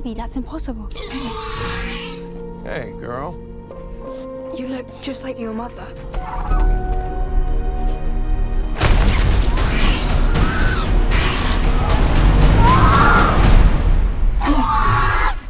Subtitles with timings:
[0.00, 0.14] baby.
[0.14, 0.88] That's impossible.
[2.64, 3.38] Hey, girl.
[4.56, 5.86] You look just like your mother.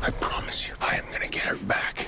[0.02, 2.06] I promise you, I am gonna get her back.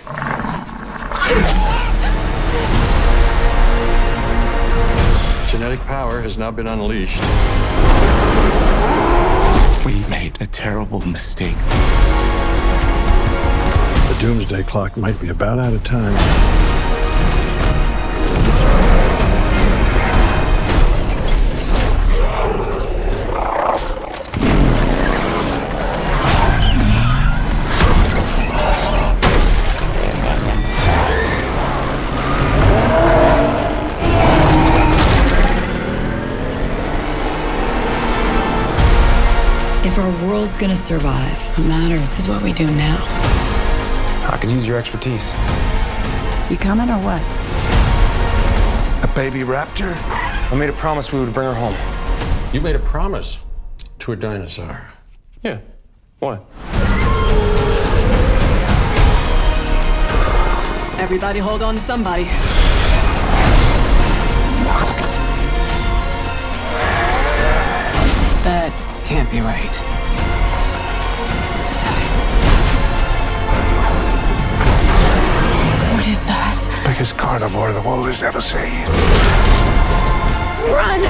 [5.49, 7.23] Genetic power has now been unleashed.
[9.85, 11.57] We made a terrible mistake.
[14.23, 16.15] Doomsday clock might be about out of time.
[39.85, 43.42] If our world's gonna survive, what matters is what we do now.
[44.33, 45.31] I could use your expertise.
[46.51, 47.21] You coming or what?
[49.05, 49.95] A baby raptor?
[50.51, 51.77] I made a promise we would bring her home.
[52.55, 53.39] You made a promise
[53.99, 54.89] to a dinosaur.
[55.43, 55.59] Yeah.
[56.19, 56.47] What?
[60.99, 62.25] Everybody hold on to somebody.
[68.45, 68.73] That
[69.05, 69.92] can't be right.
[77.43, 78.87] Carnivore the world has ever seen.
[80.71, 81.03] Run!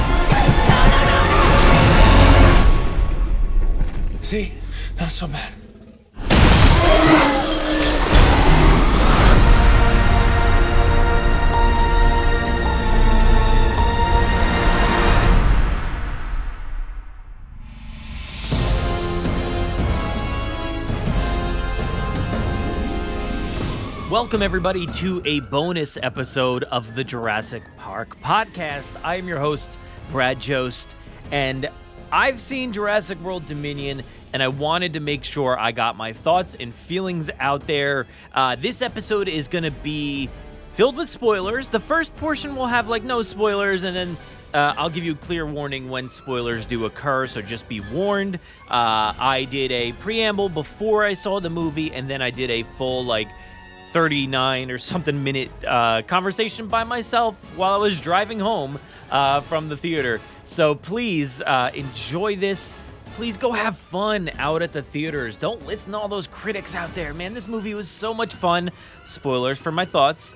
[4.23, 4.51] See?
[4.99, 5.62] Not so bad.
[24.13, 28.95] Welcome, everybody, to a bonus episode of the Jurassic Park podcast.
[29.03, 29.79] I am your host,
[30.11, 30.95] Brad Jost,
[31.31, 31.67] and
[32.11, 36.55] I've seen Jurassic World Dominion, and I wanted to make sure I got my thoughts
[36.59, 38.05] and feelings out there.
[38.35, 40.29] Uh, this episode is going to be
[40.75, 41.69] filled with spoilers.
[41.69, 44.15] The first portion will have like no spoilers, and then
[44.53, 48.35] uh, I'll give you a clear warning when spoilers do occur, so just be warned.
[48.69, 52.61] Uh, I did a preamble before I saw the movie, and then I did a
[52.61, 53.27] full, like,
[53.93, 58.79] 39 or something minute uh, conversation by myself while I was driving home
[59.11, 60.19] uh, from the theater.
[60.45, 62.75] So please uh, enjoy this.
[63.15, 65.37] Please go have fun out at the theaters.
[65.37, 67.35] Don't listen to all those critics out there, man.
[67.35, 68.71] This movie was so much fun.
[69.05, 70.35] Spoilers for my thoughts.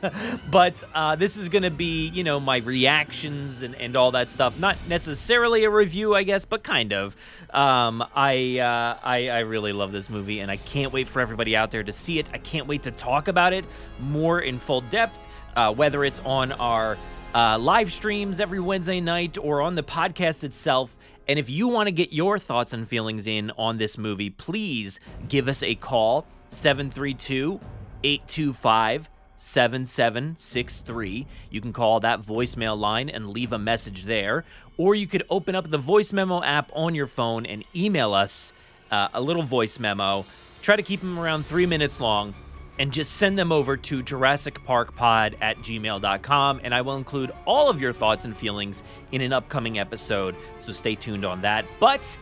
[0.50, 4.30] but uh, this is going to be, you know, my reactions and, and all that
[4.30, 4.58] stuff.
[4.58, 7.14] Not necessarily a review, I guess, but kind of.
[7.50, 11.54] Um, I, uh, I I really love this movie, and I can't wait for everybody
[11.54, 12.30] out there to see it.
[12.32, 13.66] I can't wait to talk about it
[14.00, 15.18] more in full depth,
[15.56, 16.96] uh, whether it's on our
[17.34, 20.96] uh, live streams every Wednesday night or on the podcast itself.
[21.26, 25.00] And if you want to get your thoughts and feelings in on this movie, please
[25.28, 27.60] give us a call 732
[28.02, 31.26] 825 7763.
[31.50, 34.44] You can call that voicemail line and leave a message there.
[34.76, 38.52] Or you could open up the voice memo app on your phone and email us
[38.90, 40.24] uh, a little voice memo.
[40.62, 42.34] Try to keep them around three minutes long
[42.78, 46.60] and just send them over to JurassicParkPod Park Pod at gmail.com.
[46.62, 50.34] And I will include all of your thoughts and feelings in an upcoming episode.
[50.60, 51.64] So stay tuned on that.
[51.78, 52.18] But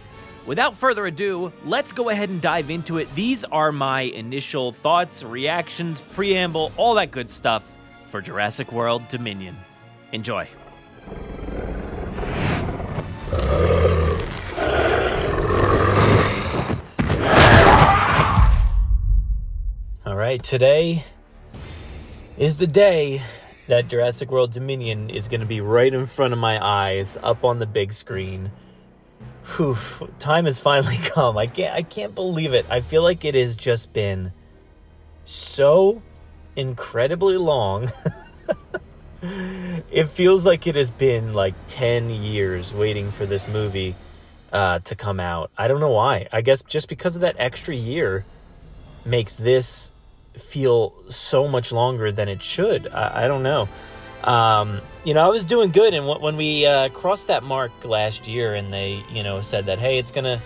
[0.46, 3.12] without further ado, let's go ahead and dive into it.
[3.14, 7.64] These are my initial thoughts, reactions, preamble, all that good stuff
[8.10, 9.56] for Jurassic World Dominion.
[10.12, 10.46] Enjoy.
[20.12, 21.06] All right, today
[22.36, 23.22] is the day
[23.66, 27.44] that Jurassic World Dominion is going to be right in front of my eyes, up
[27.44, 28.52] on the big screen.
[29.56, 29.78] Whew,
[30.18, 31.38] time has finally come.
[31.38, 32.66] I can't I can't believe it.
[32.68, 34.32] I feel like it has just been
[35.24, 36.02] so
[36.56, 37.90] incredibly long.
[39.22, 43.94] it feels like it has been like 10 years waiting for this movie
[44.52, 45.50] uh, to come out.
[45.56, 46.28] I don't know why.
[46.30, 48.26] I guess just because of that extra year
[49.06, 49.90] makes this
[50.34, 52.88] feel so much longer than it should.
[52.88, 53.68] I, I don't know.
[54.24, 58.28] Um, you know, I was doing good, and when we uh, crossed that mark last
[58.28, 60.40] year, and they, you know, said that hey, it's gonna,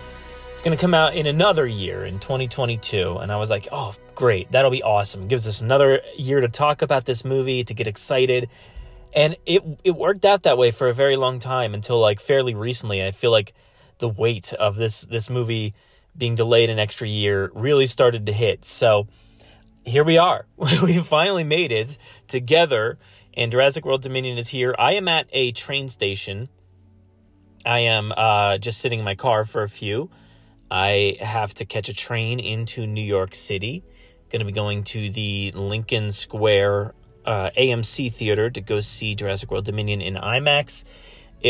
[0.53, 4.51] it's gonna come out in another year in 2022, and I was like, oh, great,
[4.51, 5.27] that'll be awesome.
[5.27, 8.49] Gives us another year to talk about this movie, to get excited,
[9.13, 12.55] and it it worked out that way for a very long time until like fairly
[12.55, 13.05] recently.
[13.05, 13.53] I feel like
[13.99, 15.75] the weight of this this movie
[16.17, 18.65] being delayed an extra year really started to hit.
[18.65, 19.07] So
[19.87, 20.45] here we are.
[20.57, 21.97] we finally made it
[22.27, 22.97] together,
[23.33, 24.75] and Jurassic World Dominion is here.
[24.77, 26.49] I am at a train station.
[27.65, 30.09] I am uh, just sitting in my car for a few.
[30.69, 33.83] I have to catch a train into New York City.
[34.29, 36.93] Going to be going to the Lincoln Square
[37.25, 40.83] uh, AMC theater to go see Jurassic World Dominion in IMAX.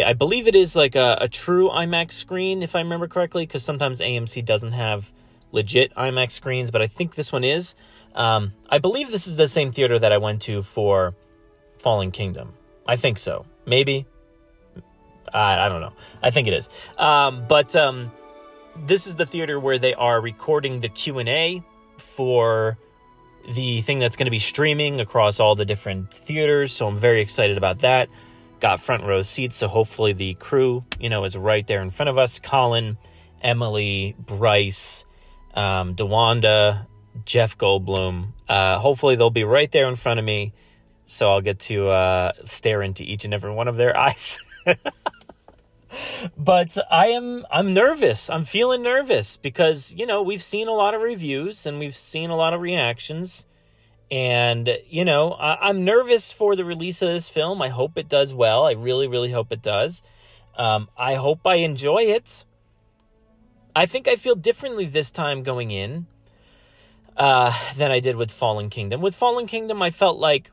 [0.05, 3.63] I believe it is like a, a true IMAX screen, if I remember correctly, because
[3.63, 5.11] sometimes AMC doesn't have
[5.51, 7.73] legit IMAX screens, but I think this one is.
[8.17, 11.15] Um, I believe this is the same theater that I went to for
[11.77, 12.53] Fallen Kingdom.
[12.87, 13.45] I think so.
[13.65, 14.07] Maybe.
[15.31, 15.93] I, I don't know.
[16.23, 16.67] I think it is.
[16.97, 18.11] Um, but um,
[18.75, 21.63] this is the theater where they are recording the Q&A
[21.97, 22.79] for
[23.53, 26.73] the thing that's going to be streaming across all the different theaters.
[26.73, 28.09] So I'm very excited about that.
[28.59, 32.09] Got front row seats, so hopefully the crew, you know, is right there in front
[32.09, 32.39] of us.
[32.39, 32.97] Colin,
[33.43, 35.05] Emily, Bryce,
[35.53, 36.87] um, DeWanda,
[37.27, 38.29] Jeff Goldblum.
[38.49, 40.53] Uh, hopefully they'll be right there in front of me,
[41.05, 44.39] so I'll get to uh, stare into each and every one of their eyes.
[46.37, 48.29] but I am I'm nervous.
[48.29, 52.29] I'm feeling nervous because you know we've seen a lot of reviews and we've seen
[52.29, 53.45] a lot of reactions,
[54.09, 57.61] and you know I, am nervous for the release of this film.
[57.61, 58.65] I hope it does well.
[58.65, 60.01] I really really hope it does.
[60.57, 62.45] Um, I hope I enjoy it.
[63.75, 66.07] I think I feel differently this time going in
[67.17, 69.01] uh, than I did with Fallen Kingdom.
[69.01, 70.51] With Fallen Kingdom, I felt like,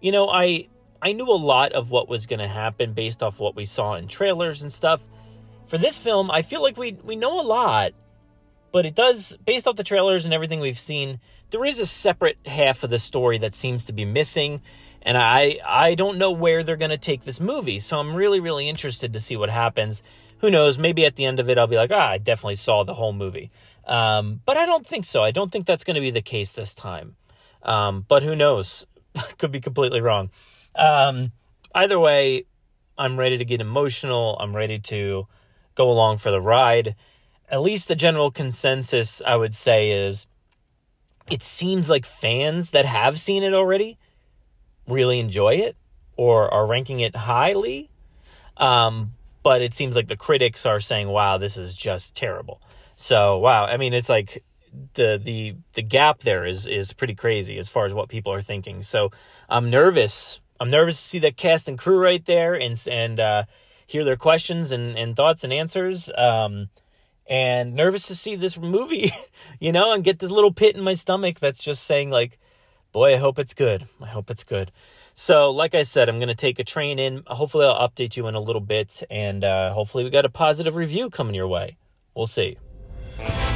[0.00, 0.68] you know, I
[1.00, 3.94] I knew a lot of what was going to happen based off what we saw
[3.94, 5.02] in trailers and stuff.
[5.66, 7.92] For this film, I feel like we we know a lot,
[8.72, 11.20] but it does based off the trailers and everything we've seen.
[11.50, 14.62] There is a separate half of the story that seems to be missing,
[15.02, 17.78] and I I don't know where they're going to take this movie.
[17.78, 20.02] So I'm really really interested to see what happens.
[20.40, 20.78] Who knows?
[20.78, 23.12] Maybe at the end of it, I'll be like, ah, I definitely saw the whole
[23.12, 23.50] movie.
[23.86, 25.22] Um, but I don't think so.
[25.22, 27.16] I don't think that's going to be the case this time.
[27.62, 28.86] Um, but who knows?
[29.38, 30.30] Could be completely wrong.
[30.74, 31.32] Um,
[31.74, 32.46] either way,
[32.96, 34.36] I'm ready to get emotional.
[34.40, 35.26] I'm ready to
[35.74, 36.94] go along for the ride.
[37.48, 40.26] At least the general consensus, I would say, is
[41.30, 43.98] it seems like fans that have seen it already
[44.86, 45.76] really enjoy it
[46.16, 47.90] or are ranking it highly.
[48.56, 49.12] Um,
[49.42, 52.60] but it seems like the critics are saying, wow, this is just terrible.
[53.00, 54.44] So, wow, I mean, it's like
[54.94, 58.42] the the the gap there is is pretty crazy as far as what people are
[58.42, 58.82] thinking.
[58.82, 59.10] So,
[59.48, 63.44] I'm nervous I'm nervous to see the cast and crew right there and and uh,
[63.86, 66.10] hear their questions and, and thoughts and answers.
[66.16, 66.68] Um,
[67.26, 69.12] and nervous to see this movie,
[69.60, 72.38] you know, and get this little pit in my stomach that's just saying like,
[72.92, 73.88] boy, I hope it's good.
[74.02, 74.70] I hope it's good.
[75.14, 77.22] So, like I said, I'm going to take a train in.
[77.26, 80.76] Hopefully, I'll update you in a little bit, and uh, hopefully, we got a positive
[80.76, 81.76] review coming your way.
[82.14, 82.58] We'll see.
[83.22, 83.49] Yeah.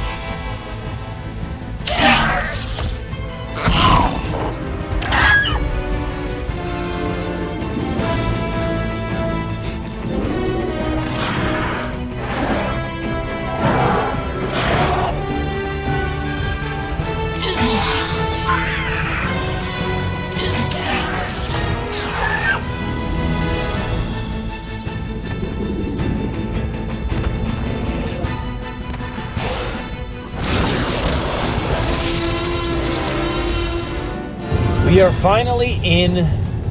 [34.95, 36.13] We are finally in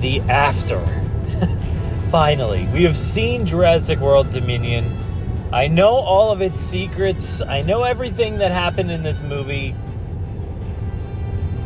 [0.00, 0.80] the after.
[2.10, 2.66] finally.
[2.72, 4.98] We have seen Jurassic World Dominion.
[5.52, 7.42] I know all of its secrets.
[7.42, 9.74] I know everything that happened in this movie.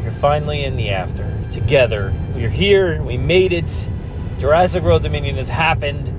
[0.03, 1.33] You're finally in the after.
[1.53, 2.13] Together.
[2.35, 3.01] We're here.
[3.05, 3.89] We made it.
[4.41, 6.13] Jurassic World Dominion has happened.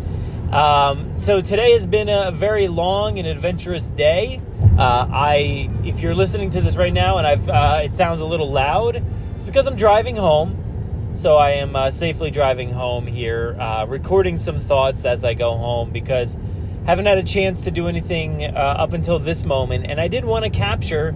[0.54, 4.40] Um, so today has been a very long and adventurous day.
[4.78, 8.26] Uh, I, if you're listening to this right now and I've, uh, it sounds a
[8.26, 9.04] little loud,
[9.50, 11.12] because I'm driving home.
[11.16, 15.58] So I am uh, safely driving home here, uh, recording some thoughts as I go
[15.58, 16.38] home because
[16.86, 20.24] haven't had a chance to do anything uh, up until this moment, and I did
[20.24, 21.16] want to capture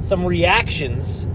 [0.00, 1.26] some reactions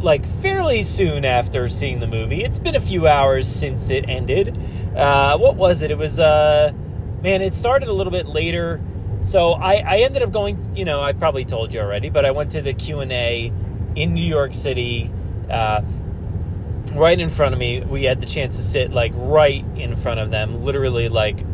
[0.00, 2.44] like fairly soon after seeing the movie.
[2.44, 4.56] It's been a few hours since it ended.
[4.96, 5.90] Uh, what was it?
[5.90, 6.72] It was uh,
[7.20, 8.80] man, it started a little bit later.
[9.22, 12.30] So I, I ended up going, you know, I probably told you already, but I
[12.30, 13.52] went to the Q&A
[13.96, 15.10] in New York City
[15.50, 15.82] uh,
[16.92, 17.80] right in front of me.
[17.80, 21.44] We had the chance to sit like right in front of them, literally like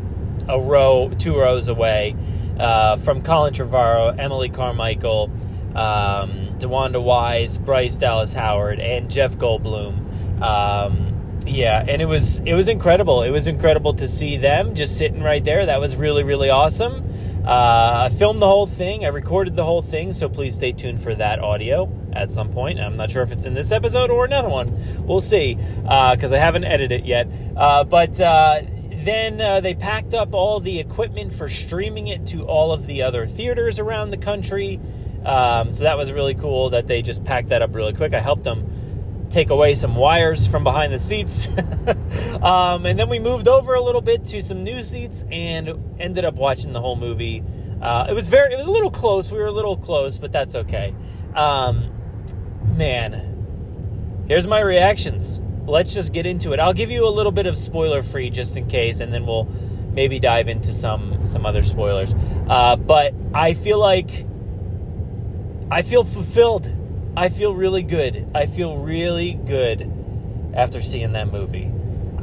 [0.49, 2.17] a row, two rows away
[2.59, 5.31] uh, from Colin Trevorrow, Emily Carmichael,
[5.75, 10.43] um, DeWanda Wise, Bryce Dallas Howard, and Jeff Goldblum.
[10.43, 13.23] Um, yeah, and it was it was incredible.
[13.23, 15.67] It was incredible to see them just sitting right there.
[15.67, 17.05] That was really really awesome.
[17.45, 19.05] Uh, I filmed the whole thing.
[19.05, 22.79] I recorded the whole thing, so please stay tuned for that audio at some point.
[22.79, 24.77] I'm not sure if it's in this episode or another one.
[25.07, 27.29] We'll see because uh, I haven't edited it yet.
[27.57, 32.45] Uh, but uh, then uh, they packed up all the equipment for streaming it to
[32.47, 34.79] all of the other theaters around the country.
[35.25, 38.13] Um, so that was really cool that they just packed that up really quick.
[38.13, 38.80] I helped them
[39.31, 41.49] take away some wires from behind the seats.
[42.43, 46.25] um, and then we moved over a little bit to some new seats and ended
[46.25, 47.43] up watching the whole movie.
[47.81, 49.31] Uh, it was very, it was a little close.
[49.31, 50.95] We were a little close, but that's okay.
[51.35, 51.91] Um,
[52.77, 56.61] man, here's my reactions let's just get into it.
[56.61, 59.45] I'll give you a little bit of spoiler free just in case, and then we'll
[59.93, 62.15] maybe dive into some some other spoilers.
[62.49, 64.27] Uh, but I feel like
[65.71, 66.77] I feel fulfilled.
[67.17, 68.31] I feel really good.
[68.35, 71.71] I feel really good after seeing that movie.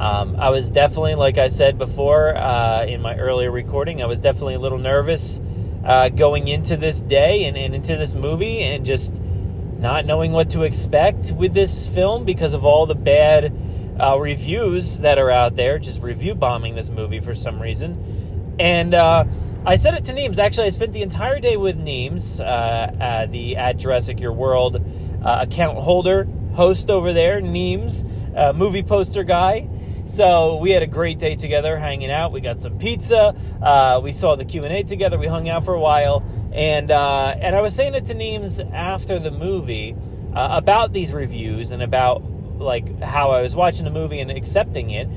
[0.00, 4.20] Um, I was definitely, like I said before uh, in my earlier recording, I was
[4.20, 5.40] definitely a little nervous
[5.84, 9.20] uh, going into this day and, and into this movie and just
[9.78, 13.52] not knowing what to expect with this film because of all the bad
[14.00, 18.56] uh, reviews that are out there, just review bombing this movie for some reason.
[18.58, 19.24] And uh,
[19.66, 20.38] I said it to Neems.
[20.38, 24.82] Actually, I spent the entire day with Neems, uh, the at Jurassic Your World
[25.22, 28.04] uh, account holder, host over there, Neems,
[28.36, 29.68] uh, movie poster guy.
[30.06, 32.32] So we had a great day together, hanging out.
[32.32, 33.36] We got some pizza.
[33.60, 35.18] Uh, we saw the Q and A together.
[35.18, 38.60] We hung out for a while, and uh, and I was saying it to Neems
[38.60, 39.94] after the movie
[40.34, 42.22] uh, about these reviews and about
[42.58, 45.08] like how I was watching the movie and accepting it.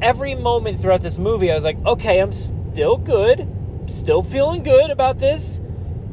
[0.00, 2.32] Every moment throughout this movie, I was like, okay, I'm
[2.78, 3.48] still good,
[3.86, 5.60] still feeling good about this,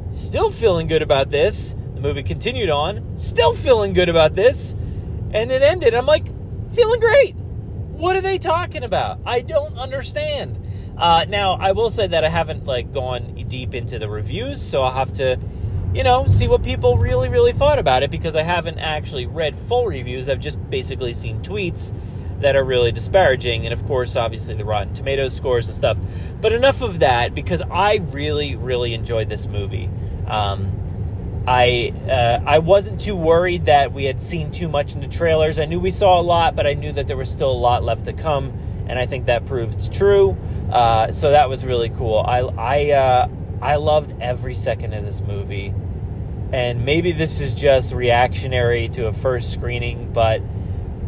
[0.10, 1.76] still feeling good about this.
[1.94, 5.94] The movie continued on, still feeling good about this, and it ended.
[5.94, 6.26] I'm like,
[6.74, 9.20] feeling great what are they talking about?
[9.28, 10.60] I don't understand.
[10.98, 14.82] Uh, now, I will say that I haven't like gone deep into the reviews, so
[14.82, 15.38] I'll have to,
[15.94, 19.56] you know, see what people really, really thought about it because I haven't actually read
[19.56, 20.30] full reviews.
[20.30, 21.94] I've just basically seen tweets
[22.40, 25.98] that are really disparaging, and of course, obviously the Rotten Tomatoes scores and stuff.
[26.42, 29.90] But enough of that because I really, really enjoyed this movie.
[30.28, 30.72] Um,
[31.48, 35.60] I uh, I wasn't too worried that we had seen too much in the trailers.
[35.60, 37.84] I knew we saw a lot, but I knew that there was still a lot
[37.84, 38.52] left to come,
[38.88, 40.38] and I think that proved true.
[40.72, 42.18] Uh, so that was really cool.
[42.20, 43.28] I I uh,
[43.62, 45.72] I loved every second of this movie,
[46.52, 50.42] and maybe this is just reactionary to a first screening, but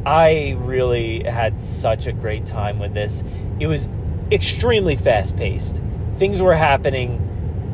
[0.06, 3.24] I really had such a great time with this.
[3.60, 3.90] It was
[4.32, 5.82] extremely fast paced.
[6.16, 7.24] Things were happening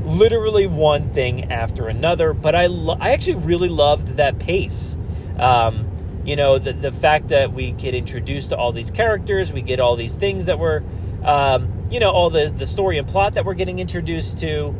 [0.05, 2.33] literally one thing after another.
[2.33, 4.97] But I, lo- I actually really loved that pace.
[5.37, 5.89] Um,
[6.25, 9.79] you know, the, the fact that we get introduced to all these characters, we get
[9.79, 10.81] all these things that we're,
[11.23, 14.75] um, you know, all the, the story and plot that we're getting introduced to.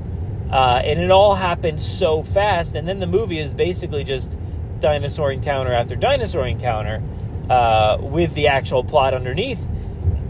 [0.50, 2.76] Uh, and it all happened so fast.
[2.76, 4.38] And then the movie is basically just
[4.80, 7.02] dinosaur encounter after dinosaur encounter
[7.50, 9.64] uh, with the actual plot underneath.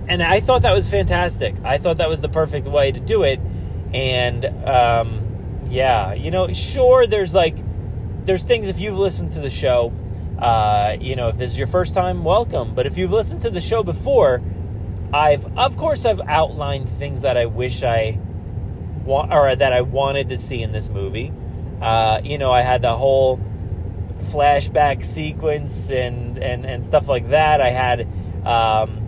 [0.07, 1.55] And I thought that was fantastic.
[1.63, 3.39] I thought that was the perfect way to do it
[3.93, 7.57] and um, yeah, you know, sure, there's like,
[8.25, 9.93] there's things if you've listened to the show,
[10.39, 12.73] uh, you know, if this is your first time, welcome.
[12.73, 14.41] But if you've listened to the show before,
[15.13, 18.19] I've, of course, I've outlined things that I wish I
[19.05, 21.31] want or that I wanted to see in this movie.
[21.81, 23.39] Uh, you know, I had the whole
[24.23, 27.61] flashback sequence and and and stuff like that.
[27.61, 28.01] I had
[28.45, 29.03] um,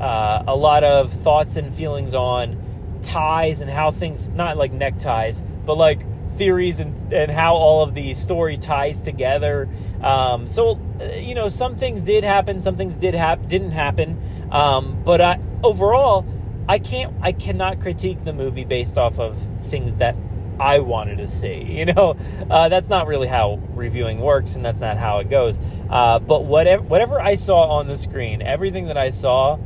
[0.00, 2.60] uh, a lot of thoughts and feelings on
[3.02, 7.94] ties and how things not like neckties but like theories and, and how all of
[7.94, 9.68] the story ties together
[10.02, 14.20] um, so uh, you know some things did happen some things did hap- didn't happen
[14.50, 16.26] um, but I, overall
[16.68, 20.16] i can't i cannot critique the movie based off of things that
[20.62, 22.16] i wanted to see you know
[22.50, 25.58] uh, that's not really how reviewing works and that's not how it goes
[25.90, 29.58] uh, but whatever whatever i saw on the screen everything that i saw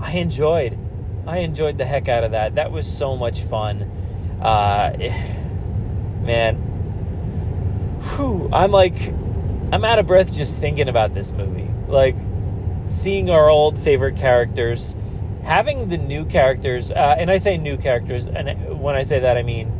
[0.00, 0.78] i enjoyed
[1.26, 2.56] I enjoyed the heck out of that.
[2.56, 3.82] That was so much fun.
[4.40, 4.92] Uh,
[6.22, 6.56] man,
[8.16, 9.08] whew, I'm like,
[9.72, 11.70] I'm out of breath just thinking about this movie.
[11.86, 12.16] Like,
[12.86, 14.96] seeing our old favorite characters,
[15.44, 19.36] having the new characters, uh, and I say new characters, and when I say that,
[19.36, 19.70] I mean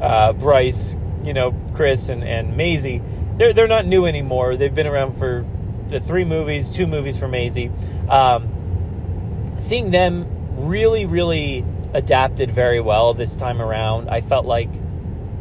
[0.00, 3.02] uh, Bryce, you know, Chris, and, and Maisie.
[3.36, 4.56] They're, they're not new anymore.
[4.56, 5.46] They've been around for
[5.88, 7.70] the three movies, two movies for Maisie.
[8.08, 14.08] Um, seeing them really, really adapted very well this time around.
[14.10, 14.68] I felt like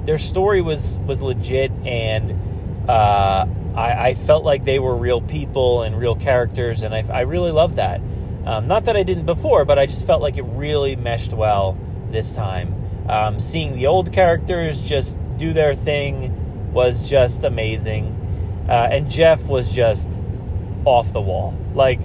[0.06, 3.46] their story was was legit, and uh,
[3.76, 7.52] I, I, felt like they were real people and real characters, and I, I really
[7.52, 8.02] loved that.
[8.46, 11.78] Um, not that I didn't before, but I just felt like it really meshed well
[12.12, 12.83] this time.
[13.08, 18.20] Um, seeing the old characters just do their thing was just amazing.
[18.68, 20.20] Uh, and Jeff was just
[20.86, 21.54] off the wall.
[21.74, 22.00] Like,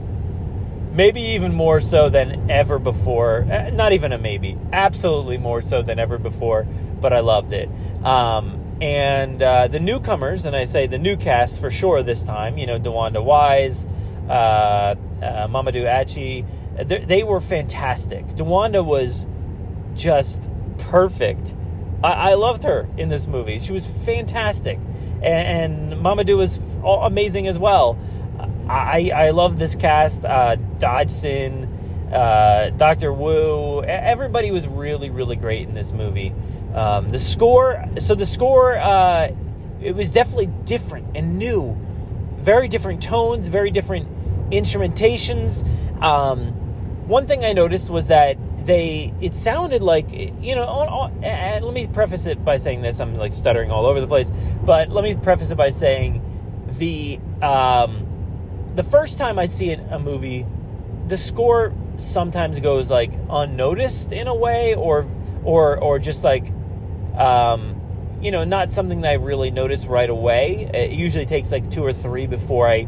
[0.92, 3.46] maybe even more so than ever before.
[3.50, 6.66] Uh, Not even a maybe, absolutely more so than ever before,
[7.00, 7.68] but I loved it.
[8.04, 12.58] Um, and uh, the newcomers, and I say the new cast for sure this time,
[12.58, 13.86] you know, DeWanda Wise,
[14.28, 14.96] uh, uh,
[15.48, 16.44] Mamoudou Athie,
[16.76, 18.26] they, they were fantastic.
[18.28, 19.26] DeWanda was
[19.94, 20.48] just
[20.78, 21.54] perfect.
[22.02, 23.58] I, I loved her in this movie.
[23.58, 24.78] She was fantastic.
[25.22, 27.98] And, and Mamoudou was amazing as well.
[28.68, 30.24] I, I love this cast.
[30.24, 31.64] Uh, Dodgson,
[32.12, 33.12] uh, Dr.
[33.12, 36.34] Wu, everybody was really, really great in this movie.
[36.74, 39.30] Um, the score, so the score, uh,
[39.80, 41.76] it was definitely different and new.
[42.38, 44.08] Very different tones, very different
[44.50, 45.66] instrumentations.
[46.02, 46.52] Um,
[47.08, 48.36] one thing I noticed was that
[48.68, 52.82] they, it sounded like, you know, on, on, and let me preface it by saying
[52.82, 53.00] this.
[53.00, 54.30] I'm like stuttering all over the place,
[54.62, 56.20] but let me preface it by saying
[56.72, 58.04] the, um,
[58.74, 60.44] the first time I see it, a movie,
[61.06, 65.06] the score sometimes goes like unnoticed in a way, or
[65.42, 66.52] or or just like,
[67.16, 67.80] um,
[68.20, 70.70] you know, not something that I really notice right away.
[70.74, 72.86] It usually takes like two or three before I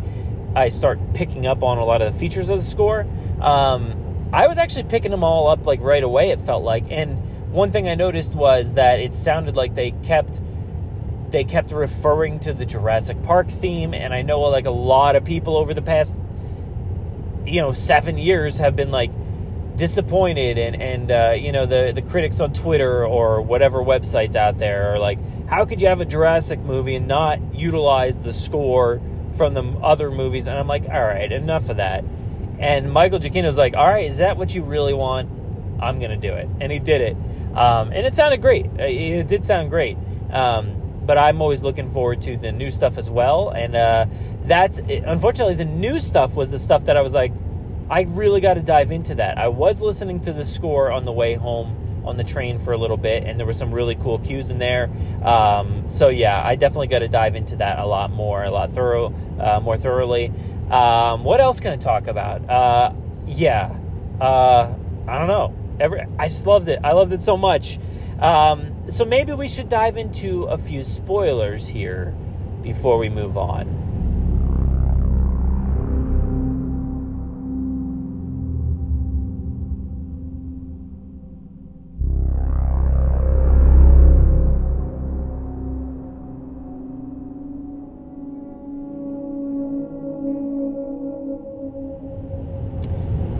[0.55, 3.07] I start picking up on a lot of the features of the score.
[3.41, 6.31] Um, I was actually picking them all up like right away.
[6.31, 10.41] It felt like, and one thing I noticed was that it sounded like they kept
[11.31, 15.25] they kept referring to the Jurassic Park theme, and I know like a lot of
[15.25, 16.17] people over the past
[17.47, 19.11] you know seven years have been like
[19.77, 24.59] disappointed and and uh, you know the the critics on Twitter or whatever websites out
[24.59, 25.19] there are like
[25.49, 29.01] how could you have a Jurassic movie and not utilize the score
[29.37, 32.05] from the other movies and I'm like all right enough of that
[32.61, 35.29] and Michael Giacchino's like all right is that what you really want
[35.83, 37.17] I'm gonna do it and he did it
[37.57, 39.97] um, and it sounded great it did sound great
[40.31, 43.51] um, but I'm always looking forward to the new stuff as well.
[43.51, 44.07] And uh,
[44.45, 47.33] that's unfortunately the new stuff was the stuff that I was like,
[47.91, 49.37] I really got to dive into that.
[49.37, 52.77] I was listening to the score on the way home on the train for a
[52.77, 54.89] little bit, and there were some really cool cues in there.
[55.23, 58.71] Um, so yeah, I definitely got to dive into that a lot more, a lot
[58.71, 60.33] thorough, uh, more thoroughly.
[60.71, 62.49] Um, what else can I talk about?
[62.49, 62.93] Uh,
[63.27, 63.77] yeah,
[64.21, 64.73] uh,
[65.07, 65.55] I don't know.
[65.81, 66.79] Every I just loved it.
[66.85, 67.79] I loved it so much.
[68.21, 72.15] Um, so maybe we should dive into a few spoilers here
[72.63, 73.67] before we move on.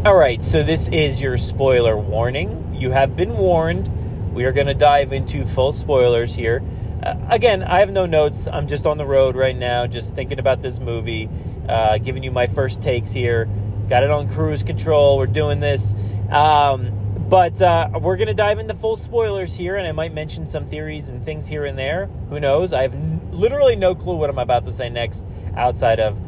[0.03, 2.75] All right, so this is your spoiler warning.
[2.75, 3.87] You have been warned.
[4.33, 6.63] We are going to dive into full spoilers here.
[7.03, 8.49] Uh, again, I have no notes.
[8.51, 11.29] I'm just on the road right now, just thinking about this movie,
[11.69, 13.47] uh, giving you my first takes here.
[13.91, 15.19] Got it on cruise control.
[15.19, 15.95] We're doing this.
[16.31, 20.47] Um, but uh, we're going to dive into full spoilers here, and I might mention
[20.47, 22.07] some theories and things here and there.
[22.31, 22.73] Who knows?
[22.73, 26.19] I have n- literally no clue what I'm about to say next outside of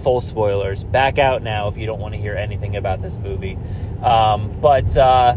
[0.00, 0.84] full spoilers.
[0.84, 3.58] Back out now if you don't want to hear anything about this movie.
[4.02, 5.36] Um, but uh,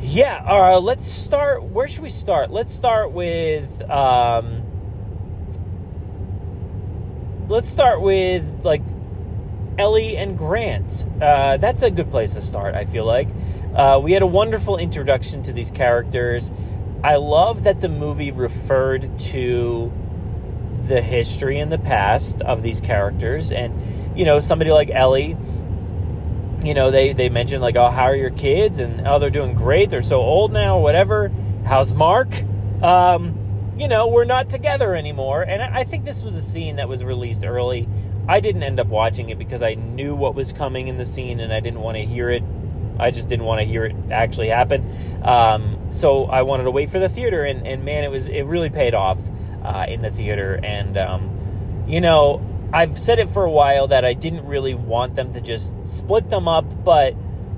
[0.00, 1.64] yeah, uh, let's start.
[1.64, 2.50] Where should we start?
[2.50, 3.82] Let's start with.
[3.90, 4.62] Um,
[7.48, 8.82] let's start with like
[9.78, 11.04] Ellie and Grant.
[11.20, 12.74] Uh, that's a good place to start.
[12.74, 13.28] I feel like
[13.74, 16.50] uh, we had a wonderful introduction to these characters.
[17.02, 19.92] I love that the movie referred to
[20.90, 25.36] the history and the past of these characters, and you know somebody like Ellie
[26.62, 28.78] you know, they, they mentioned like, oh, how are your kids?
[28.78, 29.90] And oh, they're doing great.
[29.90, 31.32] They're so old now, whatever.
[31.64, 32.42] How's Mark?
[32.82, 35.42] Um, you know, we're not together anymore.
[35.42, 37.88] And I, think this was a scene that was released early.
[38.28, 41.40] I didn't end up watching it because I knew what was coming in the scene
[41.40, 42.42] and I didn't want to hear it.
[42.98, 44.86] I just didn't want to hear it actually happen.
[45.22, 48.42] Um, so I wanted to wait for the theater, and, and man, it was it
[48.42, 49.18] really paid off
[49.62, 50.58] uh, in the theater.
[50.62, 52.40] And um, you know,
[52.72, 56.28] I've said it for a while that I didn't really want them to just split
[56.28, 57.14] them up, but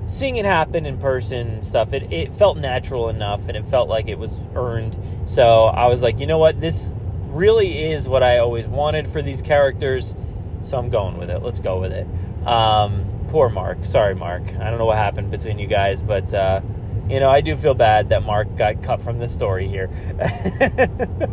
[0.06, 4.08] seeing it happen in person stuff, it, it felt natural enough and it felt like
[4.08, 4.96] it was earned.
[5.24, 6.60] So I was like, you know what?
[6.60, 10.16] This really is what I always wanted for these characters.
[10.62, 11.42] So I'm going with it.
[11.42, 12.06] Let's go with it.
[12.46, 13.84] Um, poor Mark.
[13.84, 14.42] Sorry, Mark.
[14.56, 16.60] I don't know what happened between you guys, but, uh,
[17.08, 19.90] you know, I do feel bad that Mark got cut from the story here.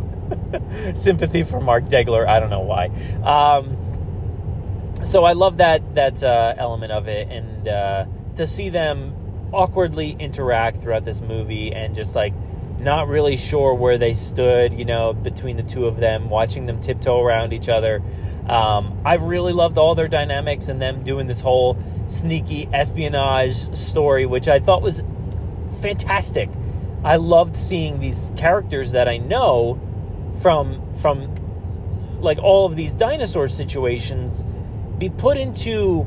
[0.94, 2.26] sympathy for Mark Degler.
[2.26, 2.86] I don't know why.
[3.22, 3.76] Um,
[5.02, 9.14] so I love that that uh, element of it, and uh, to see them
[9.52, 12.32] awkwardly interact throughout this movie and just like
[12.78, 16.80] not really sure where they stood, you know, between the two of them, watching them
[16.80, 18.02] tiptoe around each other.
[18.48, 21.76] Um, I've really loved all their dynamics and them doing this whole
[22.08, 25.02] sneaky espionage story, which I thought was
[25.80, 26.48] fantastic.
[27.04, 29.78] I loved seeing these characters that I know
[30.40, 31.34] from from
[32.20, 34.44] like all of these dinosaur situations
[34.98, 36.04] be put into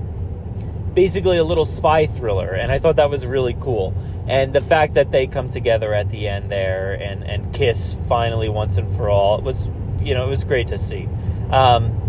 [0.94, 3.96] basically a little spy thriller and i thought that was really cool.
[4.28, 8.48] And the fact that they come together at the end there and and kiss finally
[8.48, 9.68] once and for all it was
[10.02, 11.10] you know it was great to see.
[11.50, 12.00] Um,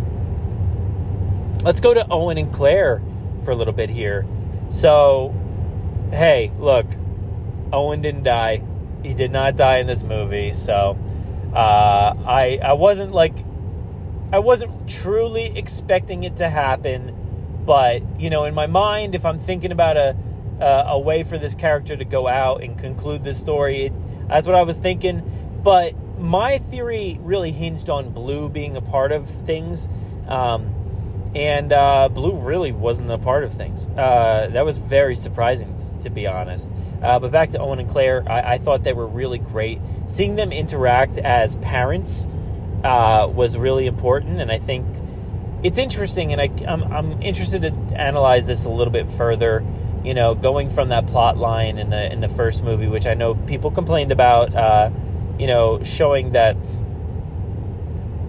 [1.64, 3.02] let's go to owen and claire
[3.42, 4.24] for a little bit here.
[4.70, 5.34] So
[6.10, 6.86] hey look
[7.72, 8.62] owen didn't die.
[9.02, 10.96] He did not die in this movie so
[11.54, 13.44] uh, i i wasn't like
[14.32, 17.14] i wasn't truly expecting it to happen
[17.64, 20.16] but you know, in my mind, if I'm thinking about a
[20.60, 23.92] a way for this character to go out and conclude this story, it,
[24.28, 25.22] that's what I was thinking.
[25.62, 29.88] But my theory really hinged on Blue being a part of things,
[30.28, 30.73] um,
[31.34, 33.88] and uh, Blue really wasn't a part of things.
[33.88, 36.70] Uh, that was very surprising, to be honest.
[37.02, 39.80] Uh, but back to Owen and Claire, I, I, thought they were really great.
[40.06, 42.28] Seeing them interact as parents
[42.84, 44.86] uh, was really important, and I think
[45.64, 49.64] it's interesting, and I, I'm, I'm interested to analyze this a little bit further.
[50.04, 53.14] You know, going from that plot line in the in the first movie, which I
[53.14, 54.54] know people complained about.
[54.54, 54.90] Uh,
[55.38, 56.56] you know, showing that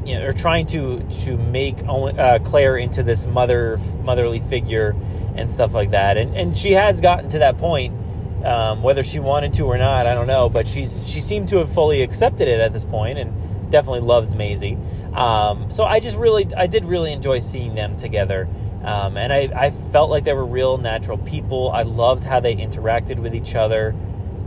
[0.06, 4.96] you know, or trying to to make uh, Claire into this mother motherly figure
[5.36, 8.02] and stuff like that, and and she has gotten to that point.
[8.46, 11.58] Um, whether she wanted to or not, I don't know, but she's she seemed to
[11.58, 13.34] have fully accepted it at this point, and
[13.72, 14.78] definitely loves Maisie.
[15.14, 18.48] Um, so I just really, I did really enjoy seeing them together.
[18.84, 21.72] Um, and I, I felt like they were real natural people.
[21.72, 23.96] I loved how they interacted with each other.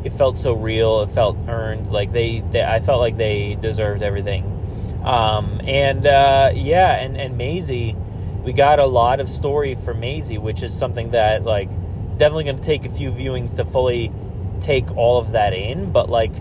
[0.04, 1.02] It felt so real.
[1.02, 1.90] It felt earned.
[1.90, 4.54] Like they, they I felt like they deserved everything.
[5.02, 7.96] Um, and uh, yeah, and and Maisie,
[8.42, 11.70] we got a lot of story for Maisie, which is something that like
[12.18, 14.12] definitely going to take a few viewings to fully
[14.60, 15.92] take all of that in.
[15.92, 16.32] But like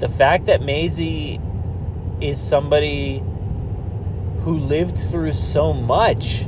[0.00, 1.40] the fact that Maisie
[2.20, 3.22] is somebody
[4.40, 6.46] who lived through so much,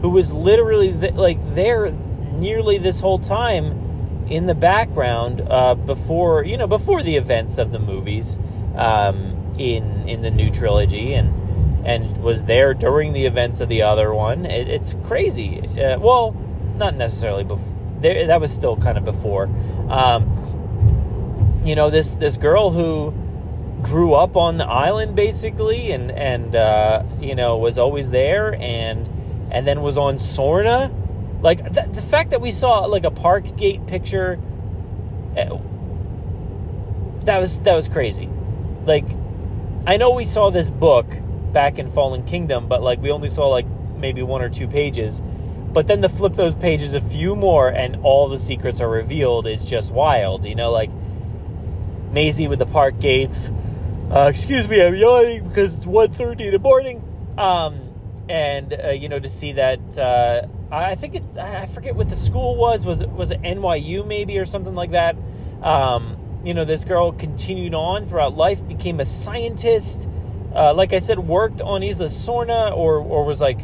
[0.00, 1.92] who was literally th- like there
[2.32, 7.70] nearly this whole time in the background uh, before you know before the events of
[7.70, 8.38] the movies
[8.74, 13.82] um, in in the new trilogy and and was there during the events of the
[13.82, 14.44] other one.
[14.44, 15.60] It, it's crazy.
[15.60, 16.32] Uh, well,
[16.76, 17.74] not necessarily before.
[18.00, 19.44] That was still kind of before.
[19.88, 23.12] Um, you know this this girl who
[23.82, 29.08] grew up on the island basically, and and uh, you know was always there, and
[29.50, 30.92] and then was on Sorna.
[31.42, 34.38] Like th- the fact that we saw like a park gate picture,
[35.36, 35.58] uh,
[37.24, 38.28] that was that was crazy.
[38.84, 39.06] Like
[39.86, 41.06] I know we saw this book
[41.52, 45.22] back in Fallen Kingdom, but like we only saw like maybe one or two pages.
[45.72, 49.46] But then to flip those pages a few more and all the secrets are revealed
[49.46, 50.44] is just wild.
[50.44, 50.90] You know, like
[52.10, 53.52] Maisie with the park gates,
[54.10, 57.02] uh, excuse me, I'm yawning because it's 1.30 in the morning.
[57.38, 57.80] Um,
[58.28, 62.16] and, uh, you know, to see that, uh, I think it's, I forget what the
[62.16, 62.84] school was.
[62.84, 65.16] Was it, was it NYU maybe or something like that?
[65.62, 66.16] Um,
[66.46, 70.08] you know, this girl continued on throughout life, became a scientist.
[70.54, 73.60] Uh, like I said, worked on Isla Sorna or, or was like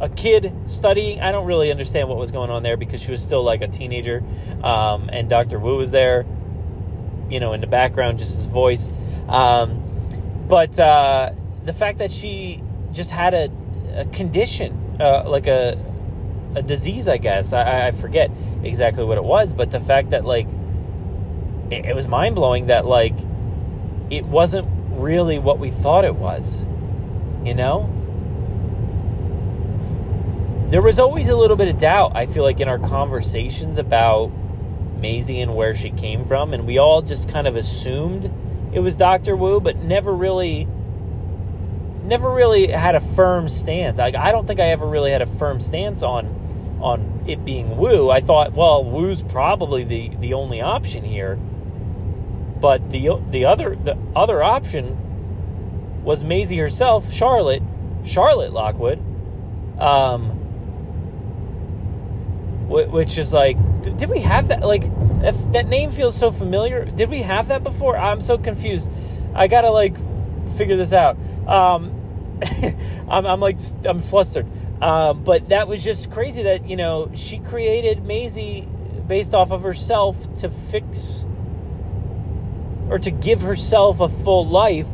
[0.00, 1.20] a kid studying.
[1.20, 3.68] I don't really understand what was going on there because she was still like a
[3.68, 4.24] teenager.
[4.64, 5.58] Um, and Dr.
[5.58, 6.24] Wu was there,
[7.28, 8.90] you know, in the background, just his voice.
[9.28, 9.82] Um,
[10.48, 11.32] but uh,
[11.64, 13.50] the fact that she just had a,
[13.94, 15.78] a condition, uh, like a
[16.54, 18.30] a disease, I guess I, I, forget
[18.62, 20.46] exactly what it was, but the fact that like
[21.72, 23.14] it, it was mind blowing that like
[24.10, 26.64] it wasn't really what we thought it was,
[27.44, 27.90] you know.
[30.68, 32.12] There was always a little bit of doubt.
[32.14, 34.30] I feel like in our conversations about
[34.98, 38.30] Maisie and where she came from, and we all just kind of assumed
[38.72, 40.66] it was Doctor Wu, but never really,
[42.04, 43.98] never really had a firm stance.
[43.98, 46.38] I, I don't think I ever really had a firm stance on
[46.80, 48.10] on it being Wu.
[48.10, 51.38] I thought, well, Wu's probably the the only option here.
[52.62, 54.96] But the the other the other option
[56.04, 57.62] was Maisie herself, Charlotte,
[58.04, 59.00] Charlotte Lockwood,
[59.80, 60.30] um,
[62.68, 64.60] which is like, did we have that?
[64.60, 64.84] Like,
[65.24, 66.84] if that name feels so familiar.
[66.84, 67.98] Did we have that before?
[67.98, 68.92] I'm so confused.
[69.34, 69.96] I gotta like
[70.56, 71.16] figure this out.
[71.48, 72.38] Um,
[73.08, 74.46] I'm, I'm like I'm flustered.
[74.80, 78.68] Um, but that was just crazy that you know she created Maisie
[79.08, 81.26] based off of herself to fix
[82.92, 84.86] or to give herself a full life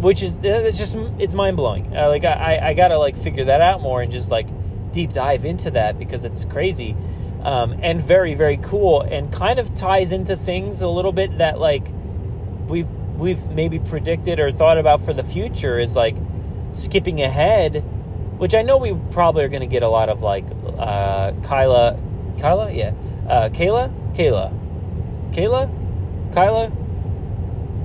[0.00, 1.96] which is it's just it's mind-blowing.
[1.96, 4.46] Uh, like I, I gotta like figure that out more and just like
[4.92, 6.94] deep dive into that because it's crazy
[7.42, 11.58] um, and very very cool and kind of ties into things a little bit that
[11.58, 11.88] like
[12.68, 16.16] we've we've maybe predicted or thought about for the future is like
[16.72, 17.82] skipping ahead
[18.38, 20.44] which I know we probably are going to get a lot of like
[20.78, 21.98] uh, Kyla,
[22.38, 22.92] Kyla, yeah,
[23.28, 24.52] uh, Kayla, Kayla,
[25.32, 25.77] Kayla,
[26.38, 26.70] Kyla,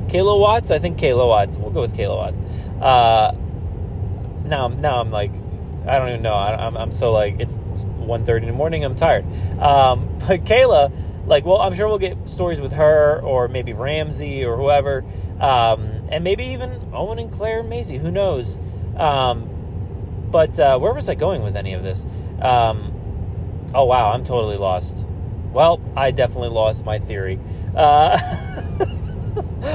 [0.09, 0.69] Kayla Watts.
[0.69, 1.57] I think Kayla Watts.
[1.57, 2.39] We'll go with Kayla Watts.
[2.79, 3.35] Uh,
[4.45, 5.31] now, now I'm like,
[5.87, 6.35] I don't even know.
[6.35, 8.85] I, am I'm so like, it's 1.30 in the morning.
[8.85, 9.25] I'm tired.
[9.59, 14.45] Um, but Kayla, like, well, I'm sure we'll get stories with her or maybe Ramsey
[14.45, 15.03] or whoever,
[15.39, 17.97] um, and maybe even Owen and Claire and Maisie.
[17.97, 18.59] Who knows?
[18.95, 19.49] Um,
[20.29, 22.05] but uh, where was I going with any of this?
[22.39, 22.91] Um,
[23.73, 25.07] oh wow, I'm totally lost.
[25.53, 27.39] Well, I definitely lost my theory.
[27.75, 28.17] Uh,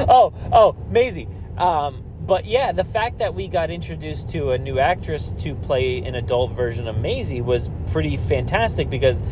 [0.08, 1.28] oh, oh, Maisie.
[1.56, 5.98] Um, but yeah, the fact that we got introduced to a new actress to play
[5.98, 9.22] an adult version of Maisie was pretty fantastic because,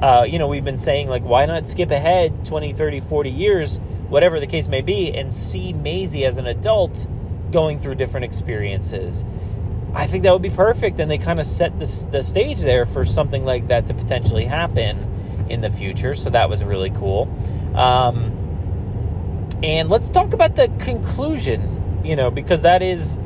[0.00, 3.78] uh, you know, we've been saying, like, why not skip ahead 20, 30, 40 years,
[4.08, 7.06] whatever the case may be, and see Maisie as an adult
[7.50, 9.24] going through different experiences.
[9.92, 11.00] I think that would be perfect.
[11.00, 14.44] And they kind of set the, the stage there for something like that to potentially
[14.44, 15.15] happen
[15.48, 16.14] in the future.
[16.14, 17.28] So that was really cool.
[17.74, 18.32] Um,
[19.62, 23.18] and let's talk about the conclusion, you know, because that is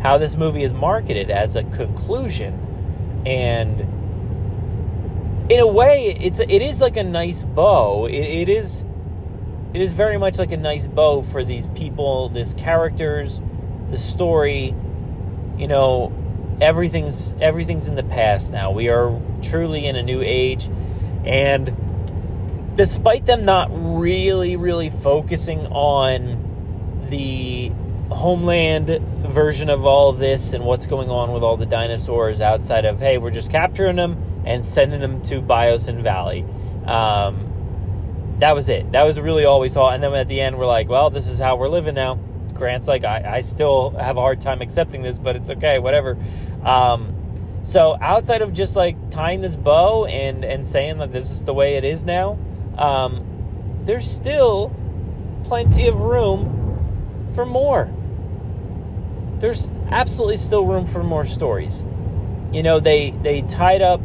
[0.00, 3.22] how this movie is marketed as a conclusion.
[3.26, 3.80] And
[5.50, 8.06] in a way, it's it is like a nice bow.
[8.06, 8.84] it, it is
[9.74, 13.40] it is very much like a nice bow for these people, these characters,
[13.88, 14.74] the story,
[15.58, 16.12] you know,
[16.60, 18.70] everything's everything's in the past now.
[18.70, 20.70] We are truly in a new age
[21.24, 27.70] and despite them not really really focusing on the
[28.10, 28.88] homeland
[29.26, 33.00] version of all of this and what's going on with all the dinosaurs outside of
[33.00, 36.44] hey, we're just capturing them and sending them to Biosyn Valley.
[36.86, 37.50] Um,
[38.38, 38.92] that was it.
[38.92, 39.90] That was really all we saw.
[39.90, 42.16] And then at the end, we're like, well, this is how we're living now.
[42.52, 46.16] Grant's like, I, I still have a hard time accepting this, but it's okay, whatever.
[46.62, 47.14] Um,
[47.64, 51.54] so outside of just like tying this bow and and saying that this is the
[51.54, 52.38] way it is now,
[52.76, 54.70] um, there's still
[55.44, 57.90] plenty of room for more.
[59.38, 61.86] There's absolutely still room for more stories.
[62.52, 64.02] You know, they they tied up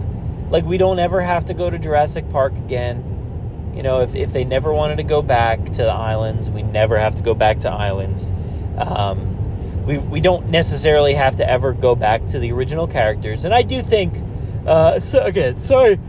[0.50, 3.74] like we don't ever have to go to Jurassic Park again.
[3.76, 6.98] You know, if, if they never wanted to go back to the islands, we never
[6.98, 8.32] have to go back to islands.
[8.78, 9.39] Um,
[9.86, 13.46] we, we don't necessarily have to ever go back to the original characters.
[13.46, 14.24] And I do think,
[14.66, 16.00] uh, so, again, sorry.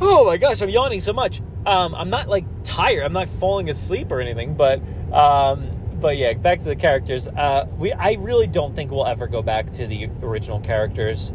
[0.00, 1.40] Oh my gosh, I'm yawning so much.
[1.64, 3.04] Um, I'm not like tired.
[3.04, 4.80] I'm not falling asleep or anything, but
[5.12, 5.68] um,
[6.00, 7.28] but yeah, back to the characters.
[7.28, 11.32] Uh, we I really don't think we'll ever go back to the original characters.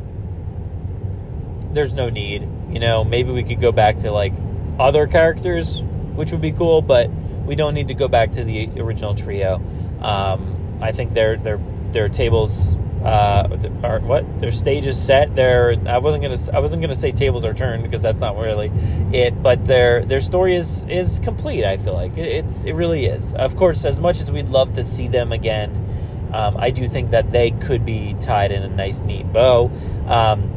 [1.72, 3.06] There's no need, you know.
[3.06, 4.34] Maybe we could go back to like
[4.80, 5.82] other characters,
[6.15, 7.10] which would be cool, but
[7.46, 9.62] we don't need to go back to the original trio.
[10.02, 11.60] Um, I think their their
[11.92, 13.48] their tables uh,
[13.84, 15.36] are what their stage is set.
[15.36, 18.72] Their I wasn't gonna I wasn't gonna say tables are turned because that's not really
[19.13, 21.66] it, but their their story is is complete.
[21.66, 23.34] I feel like it's it really is.
[23.34, 25.86] Of course, as much as we'd love to see them again.
[26.34, 29.72] Um, I do think that they could be tied in a nice, neat bow.
[30.08, 30.52] Um,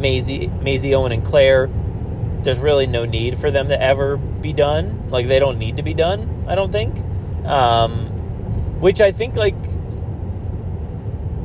[0.00, 1.68] Maisie, Maisie, Owen, and Claire
[2.42, 5.10] there's really no need for them to ever be done.
[5.10, 6.44] Like they don't need to be done.
[6.46, 6.96] I don't think.
[7.46, 8.17] Um,
[8.80, 9.56] which I think like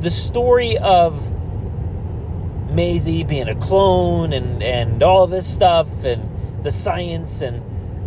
[0.00, 1.32] the story of
[2.70, 6.28] Maisie being a clone and and all this stuff and
[6.64, 7.62] the science and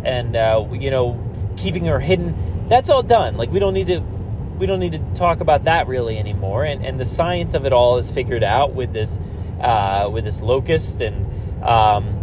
[0.06, 1.18] and uh, you know
[1.56, 2.68] keeping her hidden.
[2.68, 3.36] That's all done.
[3.36, 6.64] Like we don't need to we don't need to talk about that really anymore.
[6.64, 9.18] And and the science of it all is figured out with this
[9.60, 11.26] uh, with this locust and.
[11.62, 12.17] Um,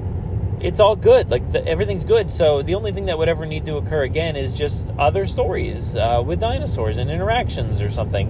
[0.66, 1.30] it's all good.
[1.30, 2.32] Like the, everything's good.
[2.32, 5.96] So the only thing that would ever need to occur again is just other stories
[5.96, 8.28] uh, with dinosaurs and interactions or something.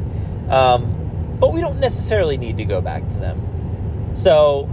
[0.49, 4.11] Um, but we don't necessarily need to go back to them.
[4.15, 4.69] So,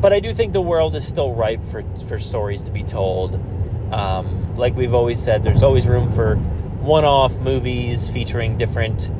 [0.00, 3.36] but I do think the world is still ripe for for stories to be told.
[3.92, 9.10] Um, like we've always said, there's always room for one-off movies featuring different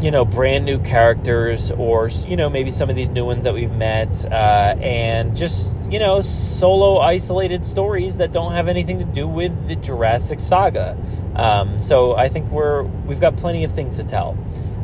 [0.00, 3.52] you know, brand new characters or, you know, maybe some of these new ones that
[3.52, 9.04] we've met, uh, and just, you know, solo isolated stories that don't have anything to
[9.04, 10.96] do with the Jurassic saga.
[11.34, 14.38] Um, so I think we're, we've got plenty of things to tell.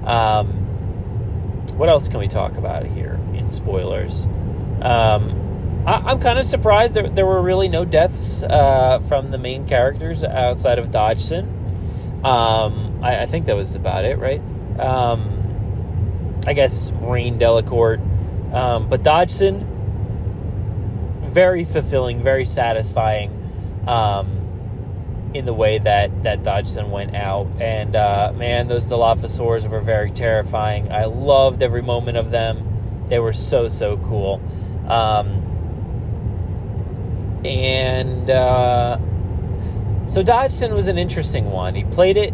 [0.05, 0.67] Um,
[1.77, 4.25] what else can we talk about here in spoilers?
[4.83, 9.39] Um, I, am kind of surprised there, there were really no deaths uh, from the
[9.39, 11.45] main characters outside of Dodgson.
[12.25, 14.43] Um, I, I, think that was about it, right?
[14.79, 18.01] Um, I guess Rainn Delacourt.
[18.53, 19.67] Um, but Dodgson,
[21.25, 23.33] very fulfilling, very satisfying
[23.87, 27.49] um, in the way that, that Dodgson went out.
[27.59, 30.93] And uh, man, those Dilophosaurs were very terrifying.
[30.93, 33.05] I loved every moment of them.
[33.09, 34.41] They were so, so cool.
[34.89, 35.43] Um,
[37.45, 38.99] and uh,
[40.07, 41.75] so Dodgson was an interesting one.
[41.75, 42.33] He played it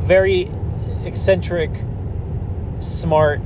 [0.00, 0.50] very
[1.06, 1.70] eccentric,
[2.80, 3.40] smart.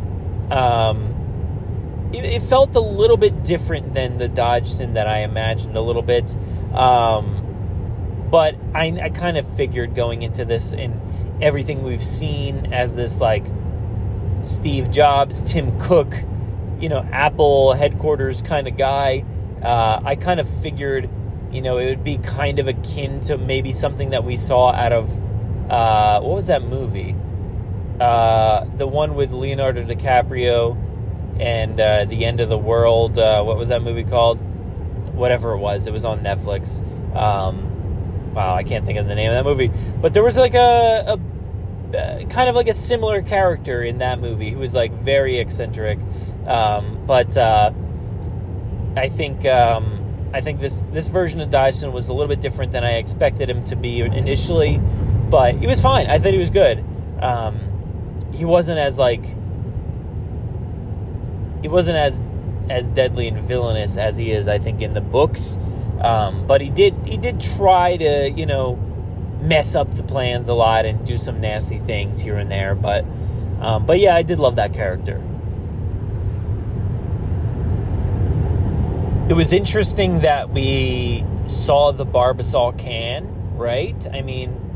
[0.50, 5.80] Um, it, it, felt a little bit different than the Dodgson that I imagined a
[5.80, 6.34] little bit.
[6.72, 12.96] Um, but I, I kind of figured going into this and everything we've seen as
[12.96, 13.46] this like
[14.44, 16.14] Steve Jobs, Tim Cook,
[16.80, 19.24] you know, Apple headquarters kind of guy
[19.62, 21.10] uh, I kind of figured,
[21.50, 24.92] you know, it would be kind of akin to maybe something that we saw out
[24.92, 25.10] of
[25.70, 27.14] uh, what was that movie?
[28.00, 30.76] Uh, the one with Leonardo DiCaprio
[31.40, 33.18] and uh, the end of the world.
[33.18, 34.40] Uh, what was that movie called?
[35.14, 36.80] Whatever it was, it was on Netflix.
[37.16, 39.70] Um, wow, I can't think of the name of that movie.
[40.00, 41.18] But there was like a,
[41.92, 45.38] a uh, kind of like a similar character in that movie who was like very
[45.38, 45.98] eccentric.
[46.46, 47.36] Um, but
[48.96, 52.72] I think um, I think this this version of Dodgson was a little bit different
[52.72, 54.78] than I expected him to be initially,
[55.30, 56.08] but he was fine.
[56.08, 56.84] I thought he was good.
[57.20, 57.77] Um,
[58.38, 59.24] he wasn't as like
[61.60, 62.22] he wasn't as
[62.70, 65.58] as deadly and villainous as he is, I think, in the books.
[66.00, 68.76] Um, but he did he did try to you know
[69.40, 72.74] mess up the plans a lot and do some nasty things here and there.
[72.74, 73.04] But
[73.60, 75.22] um, but yeah, I did love that character.
[79.28, 84.08] it was interesting that we saw the Barbasol can, right?
[84.10, 84.67] I mean,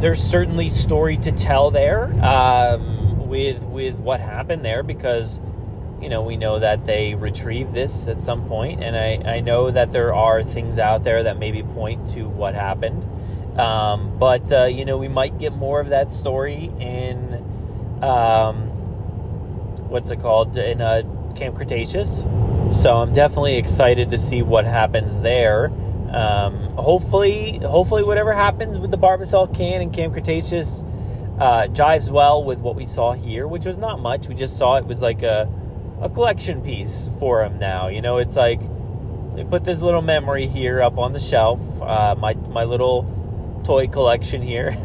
[0.00, 5.38] there's certainly story to tell there um, with with what happened there because
[6.00, 9.70] you know we know that they retrieved this at some point, and I I know
[9.70, 13.04] that there are things out there that maybe point to what happened,
[13.58, 17.34] um, but uh, you know we might get more of that story in
[18.02, 18.68] um,
[19.88, 21.02] what's it called in uh,
[21.36, 22.22] Camp Cretaceous.
[22.72, 25.72] So I'm definitely excited to see what happens there.
[26.10, 30.82] Um, hopefully, hopefully, whatever happens with the Barbasol can and Camp Cretaceous
[31.38, 34.28] uh, jives well with what we saw here, which was not much.
[34.28, 35.48] We just saw it was like a
[36.00, 37.58] a collection piece for him.
[37.58, 38.60] Now, you know, it's like
[39.34, 41.60] they put this little memory here up on the shelf.
[41.80, 44.76] Uh, my my little toy collection here,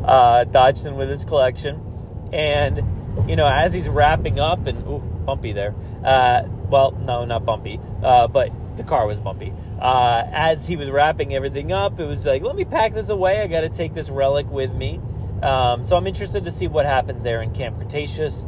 [0.04, 1.80] uh, Dodgson with his collection,
[2.32, 2.82] and
[3.28, 5.74] you know, as he's wrapping up and ooh, bumpy there.
[6.04, 9.52] Uh, well, no, not bumpy, uh, but the car was bumpy.
[9.84, 13.42] Uh, as he was wrapping everything up, it was like, let me pack this away.
[13.42, 14.98] I got to take this relic with me.
[15.42, 18.46] Um, so I'm interested to see what happens there in Camp Cretaceous.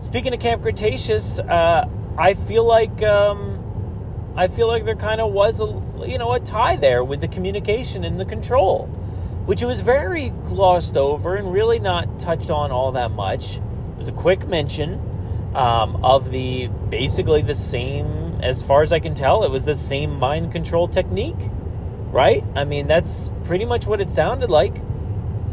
[0.00, 5.30] Speaking of Camp Cretaceous, uh, I feel like um, I feel like there kind of
[5.30, 5.66] was a
[6.06, 8.86] you know a tie there with the communication and the control,
[9.44, 13.56] which was very glossed over and really not touched on all that much.
[13.58, 14.94] It was a quick mention
[15.54, 19.74] um, of the basically the same, as far as I can tell, it was the
[19.74, 21.50] same mind control technique,
[22.10, 22.44] right?
[22.54, 24.82] I mean, that's pretty much what it sounded like.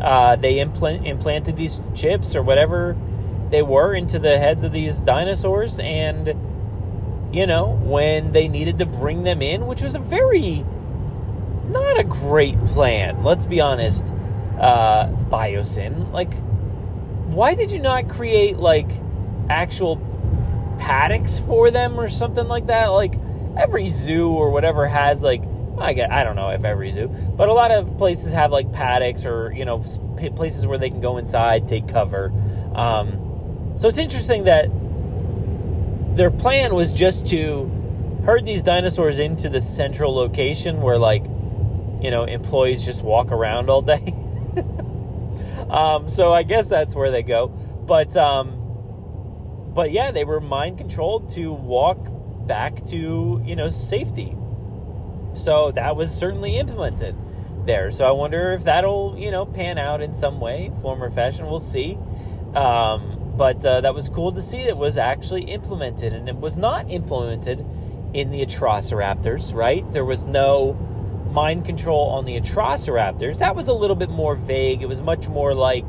[0.01, 2.97] Uh, they implant, implanted these chips or whatever
[3.49, 6.27] they were into the heads of these dinosaurs, and
[7.31, 10.65] you know, when they needed to bring them in, which was a very
[11.67, 14.13] not a great plan, let's be honest,
[14.59, 16.11] uh, Biosyn.
[16.11, 16.33] Like,
[17.25, 18.89] why did you not create like
[19.49, 19.97] actual
[20.77, 22.87] paddocks for them or something like that.
[22.87, 23.15] Like
[23.57, 25.43] every zoo or whatever has like
[25.77, 28.71] I get I don't know if every zoo, but a lot of places have like
[28.71, 29.79] paddocks or you know
[30.35, 32.31] places where they can go inside, take cover.
[32.73, 34.69] Um, so it's interesting that
[36.15, 37.71] their plan was just to
[38.25, 43.69] herd these dinosaurs into the central location where like you know employees just walk around
[43.69, 44.13] all day.
[45.69, 48.15] um, so I guess that's where they go, but.
[48.15, 48.64] Um,
[49.75, 51.97] but yeah, they were mind controlled to walk
[52.47, 54.35] back to, you know, safety.
[55.33, 57.15] So that was certainly implemented
[57.65, 57.91] there.
[57.91, 61.47] So I wonder if that'll, you know, pan out in some way, form or fashion.
[61.47, 61.97] We'll see.
[62.55, 66.13] Um, but uh, that was cool to see that was actually implemented.
[66.13, 67.59] And it was not implemented
[68.13, 69.89] in the Atrociraptors, right?
[69.91, 70.73] There was no
[71.31, 73.39] mind control on the Atrociraptors.
[73.39, 74.81] That was a little bit more vague.
[74.81, 75.85] It was much more like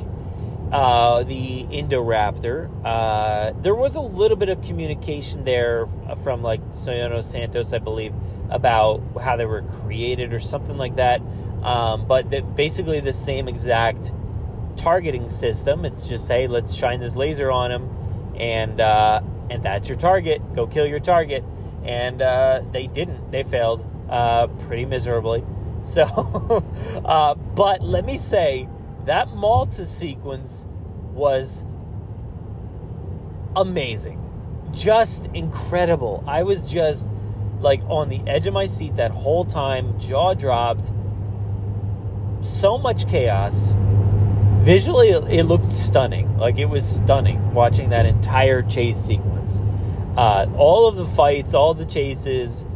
[0.77, 2.71] uh, the Indoraptor.
[2.85, 5.87] Uh, there was a little bit of communication there
[6.23, 8.13] from like Soyona Santos, I believe,
[8.51, 11.23] about how they were created or something like that.
[11.63, 14.13] Um, but that basically the same exact
[14.77, 15.87] targeting system.
[15.87, 17.89] It's just hey, let's shine this laser on him,
[18.37, 20.43] and uh, and that's your target.
[20.55, 21.43] Go kill your target.
[21.85, 23.31] And uh, they didn't.
[23.31, 25.43] They failed uh, pretty miserably.
[25.85, 26.03] So,
[27.05, 28.69] uh, but let me say
[29.07, 30.67] that Malta sequence
[31.13, 31.65] was
[33.55, 34.21] amazing,
[34.73, 36.23] just incredible.
[36.27, 37.13] I was just
[37.61, 40.91] like on the edge of my seat that whole time, jaw dropped.
[42.41, 43.75] So much chaos.
[44.61, 46.37] Visually, it looked stunning.
[46.37, 49.63] Like it was stunning watching that entire chase sequence.
[50.17, 52.67] Uh, all of the fights, all the chases,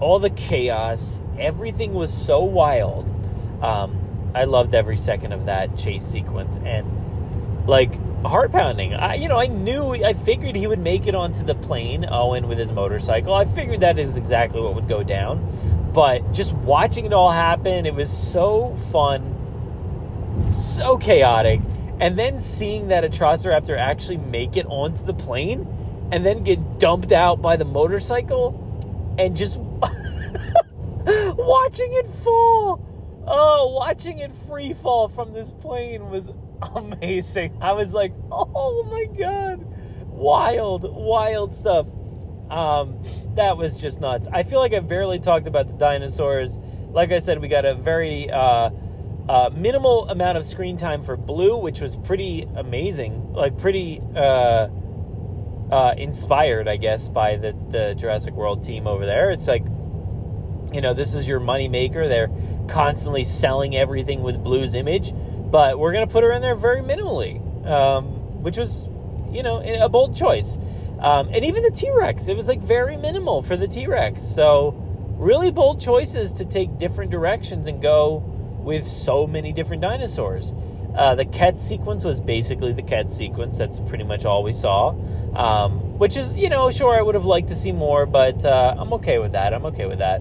[0.00, 3.08] all the chaos, everything was so wild.
[3.62, 4.03] Um,
[4.34, 8.94] I loved every second of that chase sequence and like heart pounding.
[8.94, 12.48] I, you know, I knew, I figured he would make it onto the plane, Owen
[12.48, 13.32] with his motorcycle.
[13.32, 15.90] I figured that is exactly what would go down.
[15.92, 21.60] But just watching it all happen, it was so fun, so chaotic.
[22.00, 27.12] And then seeing that Atrociraptor actually make it onto the plane and then get dumped
[27.12, 28.60] out by the motorcycle
[29.18, 29.58] and just
[31.06, 32.93] watching it fall
[33.26, 36.30] Oh, watching it free fall from this plane was
[36.74, 37.58] amazing.
[37.60, 39.64] I was like, oh my god.
[40.08, 41.88] Wild, wild stuff.
[42.50, 43.00] Um,
[43.34, 44.28] that was just nuts.
[44.32, 46.58] I feel like I've barely talked about the dinosaurs.
[46.90, 48.70] Like I said, we got a very uh,
[49.28, 53.32] uh, minimal amount of screen time for Blue, which was pretty amazing.
[53.32, 54.68] Like, pretty uh,
[55.70, 59.30] uh inspired, I guess, by the, the Jurassic World team over there.
[59.30, 59.64] It's like,
[60.74, 62.08] you know, this is your money maker.
[62.08, 62.30] They're
[62.66, 65.12] constantly selling everything with Blue's image,
[65.50, 68.88] but we're going to put her in there very minimally, um, which was,
[69.30, 70.58] you know, a bold choice.
[70.98, 74.22] Um, and even the T Rex, it was like very minimal for the T Rex.
[74.22, 74.74] So,
[75.16, 78.16] really bold choices to take different directions and go
[78.64, 80.54] with so many different dinosaurs.
[80.96, 83.58] Uh, the Quetz sequence was basically the Quetz sequence.
[83.58, 84.90] That's pretty much all we saw.
[85.36, 88.74] Um, which is, you know, sure, I would have liked to see more, but uh,
[88.78, 89.52] I'm okay with that.
[89.54, 90.20] I'm okay with that.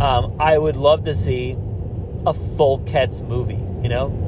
[0.00, 1.56] Um, I would love to see
[2.26, 4.20] a full Quetz movie, you know?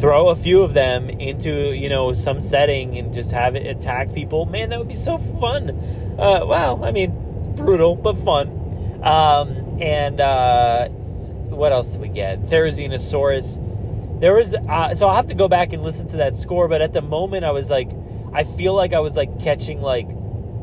[0.00, 4.14] Throw a few of them into, you know, some setting and just have it attack
[4.14, 4.46] people.
[4.46, 5.70] Man, that would be so fun.
[6.18, 9.00] Uh, well, I mean, brutal, but fun.
[9.02, 12.42] Um, and uh, what else did we get?
[12.42, 14.20] Therizinosaurus.
[14.20, 16.82] There was, uh, so I'll have to go back and listen to that score, but
[16.82, 17.90] at the moment I was like,
[18.32, 20.08] I feel like I was like catching like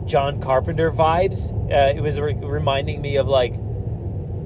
[0.06, 1.52] John Carpenter vibes.
[1.72, 3.56] Uh, it was re- reminding me of like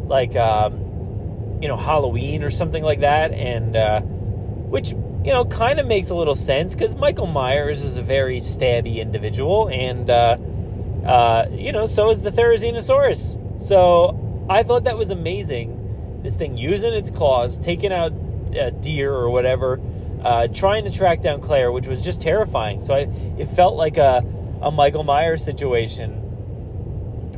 [0.08, 5.80] like um, you know Halloween or something like that, and uh, which you know kind
[5.80, 10.38] of makes a little sense because Michael Myers is a very stabby individual, and uh,
[11.06, 13.60] uh, you know so is the Therizinosaurus.
[13.60, 16.20] So I thought that was amazing.
[16.24, 18.14] This thing using its claws, taking out
[18.56, 19.80] a deer or whatever,
[20.24, 22.82] uh, trying to track down Claire, which was just terrifying.
[22.82, 23.00] So I,
[23.40, 24.24] it felt like a,
[24.62, 26.21] a Michael Myers situation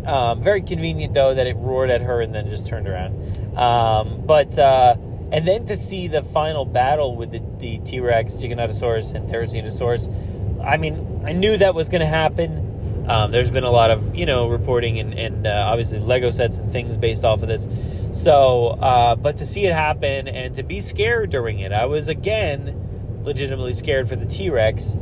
[0.06, 3.58] um, very convenient though that it roared at her and then just turned around.
[3.58, 4.96] Um, but uh,
[5.32, 10.78] and then to see the final battle with the, T Rex, Giganotosaurus, and Therizinosaurus, I
[10.78, 13.06] mean, I knew that was going to happen.
[13.10, 16.58] Um, there's been a lot of you know reporting and, and uh, obviously Lego sets
[16.58, 17.68] and things based off of this.
[18.12, 22.08] So, uh, but to see it happen and to be scared during it, I was
[22.08, 24.96] again legitimately scared for the T Rex.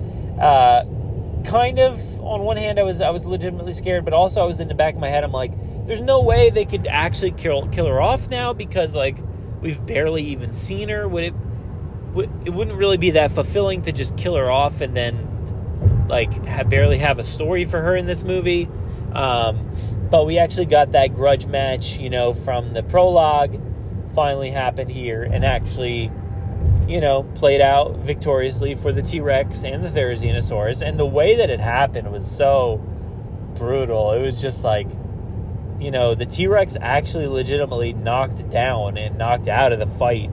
[1.45, 4.59] Kind of on one hand I was I was legitimately scared, but also I was
[4.59, 5.51] in the back of my head I'm like,
[5.85, 9.17] there's no way they could actually kill kill her off now because like
[9.61, 11.07] we've barely even seen her.
[11.07, 11.33] Would it
[12.13, 16.33] would, it wouldn't really be that fulfilling to just kill her off and then like
[16.45, 18.69] have, barely have a story for her in this movie.
[19.13, 19.71] Um,
[20.09, 23.59] but we actually got that grudge match, you know, from the prologue
[24.13, 26.11] finally happened here and actually
[26.91, 30.85] you know, played out victoriously for the T Rex and the Therizinosaurus.
[30.85, 32.81] And the way that it happened was so
[33.55, 34.11] brutal.
[34.11, 34.87] It was just like,
[35.79, 40.29] you know, the T Rex actually legitimately knocked down and knocked out of the fight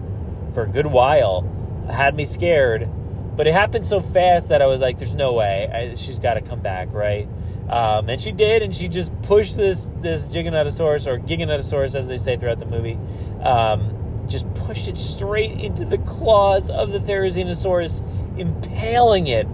[0.52, 1.48] for a good while.
[1.88, 2.88] Had me scared,
[3.36, 6.34] but it happened so fast that I was like, "There's no way I, she's got
[6.34, 7.28] to come back, right?"
[7.70, 12.18] Um, and she did, and she just pushed this this Giganotosaurus or Giganotosaurus, as they
[12.18, 12.98] say throughout the movie,
[13.42, 13.97] um,
[14.28, 18.02] just pushed it straight into the claws of the Therizinosaurus,
[18.38, 19.46] impaling it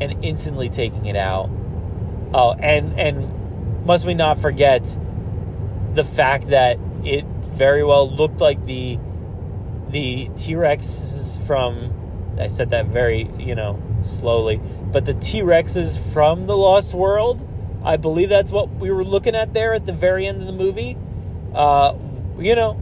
[0.00, 1.50] and instantly taking it out.
[2.32, 4.96] Oh, and and must we not forget
[5.94, 8.98] the fact that it very well looked like the
[9.88, 12.00] the T-Rex from
[12.38, 14.60] I said that very, you know, slowly.
[14.92, 17.46] But the T Rexes from the Lost World,
[17.84, 20.52] I believe that's what we were looking at there at the very end of the
[20.52, 20.96] movie.
[21.54, 21.94] Uh,
[22.38, 22.80] you know,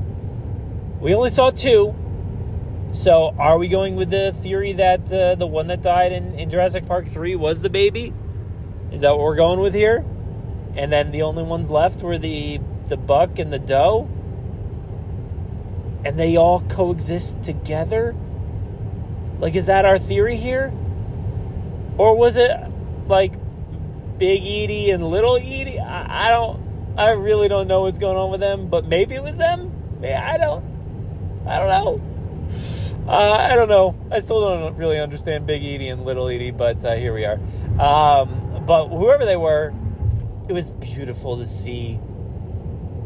[1.01, 1.95] we only saw two.
[2.93, 6.51] So are we going with the theory that uh, the one that died in, in
[6.51, 8.13] Jurassic Park 3 was the baby?
[8.91, 10.05] Is that what we're going with here?
[10.75, 14.09] And then the only ones left were the the buck and the doe?
[16.05, 18.17] And they all coexist together?
[19.39, 20.73] Like, is that our theory here?
[21.99, 22.51] Or was it
[23.07, 23.35] like
[24.19, 25.79] Big Edie and Little Edie?
[25.79, 29.23] I, I don't, I really don't know what's going on with them, but maybe it
[29.23, 29.75] was them.
[30.03, 30.65] I don't,
[31.49, 33.09] I don't know.
[33.09, 33.97] Uh, I don't know.
[34.11, 37.41] I still don't really understand Big Edie and Little Edie, but uh, here we are.
[37.81, 39.73] Um, but whoever they were,
[40.47, 41.99] it was beautiful to see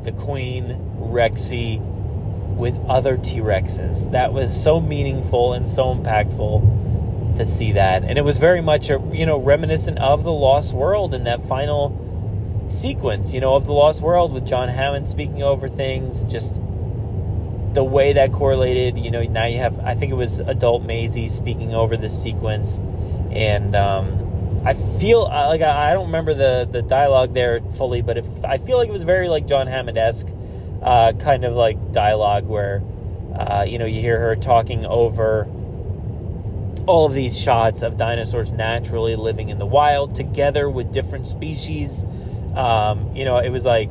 [0.03, 1.80] the Queen, Rexy,
[2.57, 4.11] with other T Rexes.
[4.11, 8.03] That was so meaningful and so impactful to see that.
[8.03, 11.47] And it was very much, a, you know, reminiscent of The Lost World in that
[11.49, 16.61] final sequence, you know, of The Lost World with John Hammond speaking over things, just
[17.73, 18.99] the way that correlated.
[18.99, 22.79] You know, now you have, I think it was adult Maisie speaking over this sequence.
[23.31, 24.23] And, um,
[24.64, 28.77] I feel like I don't remember the, the dialogue there fully, but if, I feel
[28.79, 30.29] like it was very like John Hammond esque
[30.83, 32.83] uh, kind of like dialogue where
[33.39, 35.49] uh, you know you hear her talking over
[36.87, 42.05] all of these shots of dinosaurs naturally living in the wild together with different species.
[42.57, 43.91] Um, you know, it was like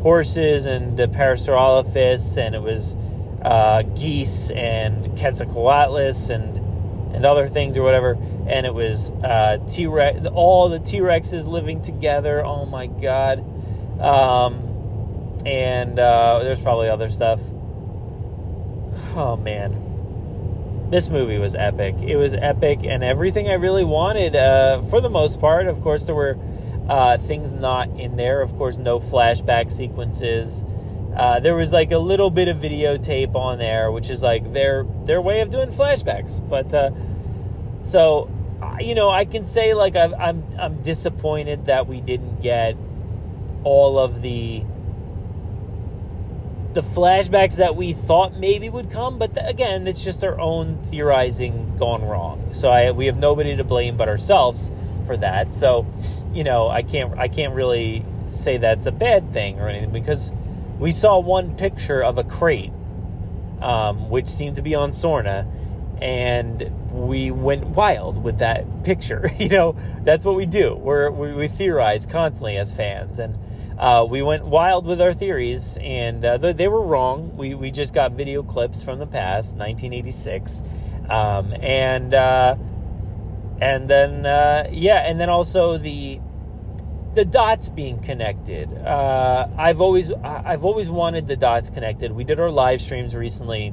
[0.00, 2.94] horses and the Parasaurolophus, and it was
[3.42, 6.58] uh, geese and Quetzalcoatlus and
[7.14, 8.18] and other things or whatever.
[8.46, 12.44] And it was uh, T Rex, all the T Rexes living together.
[12.44, 13.44] Oh my god!
[14.00, 17.40] Um, and uh, there's probably other stuff.
[19.14, 21.96] Oh man, this movie was epic.
[22.02, 24.36] It was epic, and everything I really wanted.
[24.36, 26.38] Uh, for the most part, of course, there were
[26.88, 28.40] uh, things not in there.
[28.40, 30.64] Of course, no flashback sequences.
[31.16, 34.84] Uh, there was like a little bit of videotape on there, which is like their
[35.04, 36.46] their way of doing flashbacks.
[36.48, 36.90] But uh,
[37.82, 38.30] so,
[38.80, 42.76] you know, I can say like i I'm I'm disappointed that we didn't get
[43.64, 44.64] all of the
[46.74, 51.76] the flashbacks that we thought maybe would come, but again, it's just our own theorizing
[51.76, 52.52] gone wrong.
[52.52, 54.70] So I we have nobody to blame but ourselves
[55.06, 55.52] for that.
[55.52, 55.86] So,
[56.32, 60.30] you know, I can't I can't really say that's a bad thing or anything because
[60.78, 62.72] we saw one picture of a crate,
[63.60, 65.46] um, which seemed to be on Sorna,
[66.00, 69.30] and we went wild with that picture.
[69.38, 70.74] you know, that's what we do.
[70.74, 73.36] We're, we, we theorize constantly as fans, and
[73.78, 77.36] uh, we went wild with our theories, and uh, they were wrong.
[77.36, 80.64] We, we just got video clips from the past, 1986,
[81.08, 82.56] um, and uh,
[83.60, 86.20] and then uh, yeah, and then also the
[87.14, 88.68] the dots being connected.
[88.72, 92.10] Uh, I've always I've always wanted the dots connected.
[92.10, 93.72] We did our live streams recently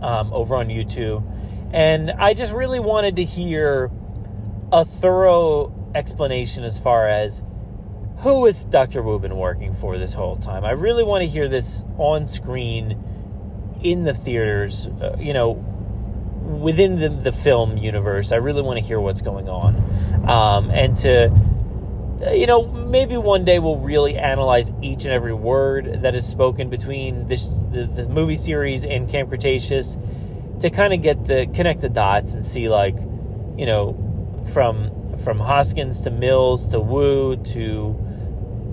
[0.00, 1.24] um, over on YouTube,
[1.72, 3.90] and I just really wanted to hear
[4.70, 7.42] a thorough explanation as far as
[8.22, 9.02] who is Dr.
[9.02, 10.64] Wu been working for this whole time?
[10.64, 13.02] I really want to hear this on screen
[13.82, 18.30] in the theaters, uh, you know, within the, the film universe.
[18.30, 19.74] I really want to hear what's going on.
[20.28, 21.32] Um, and to,
[22.32, 26.70] you know, maybe one day we'll really analyze each and every word that is spoken
[26.70, 29.98] between this the, the movie series and Camp Cretaceous
[30.60, 32.94] to kind of get the connect the dots and see like,
[33.56, 38.01] you know, from from Hoskins to Mills to Wu to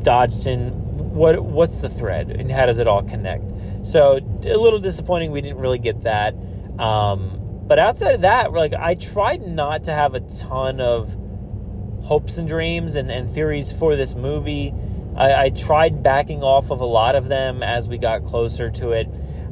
[0.03, 0.71] Dodgson,
[1.13, 3.43] what what's the thread and how does it all connect?
[3.83, 6.35] So a little disappointing we didn't really get that.
[6.77, 11.15] Um, but outside of that, like I tried not to have a ton of
[12.03, 14.73] hopes and dreams and, and theories for this movie.
[15.15, 18.91] I, I, tried backing off of a lot of them as we got closer to
[18.91, 19.07] it.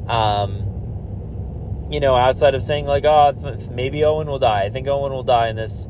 [0.08, 4.64] Um, you know, outside of saying like, oh, maybe Owen will die.
[4.64, 5.88] I think Owen will die in this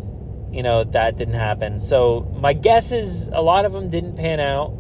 [0.53, 1.81] you know, that didn't happen.
[1.81, 4.71] So my guess is a lot of them didn't pan out,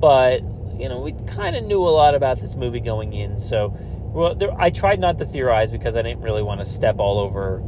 [0.00, 0.42] but
[0.78, 3.36] you know, we kind of knew a lot about this movie going in.
[3.36, 3.76] So
[4.12, 7.18] well, there, I tried not to theorize because I didn't really want to step all
[7.18, 7.62] over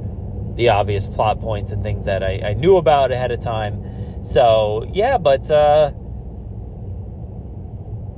[0.55, 4.25] the obvious plot points and things that I, I knew about ahead of time.
[4.25, 5.93] So yeah, but uh,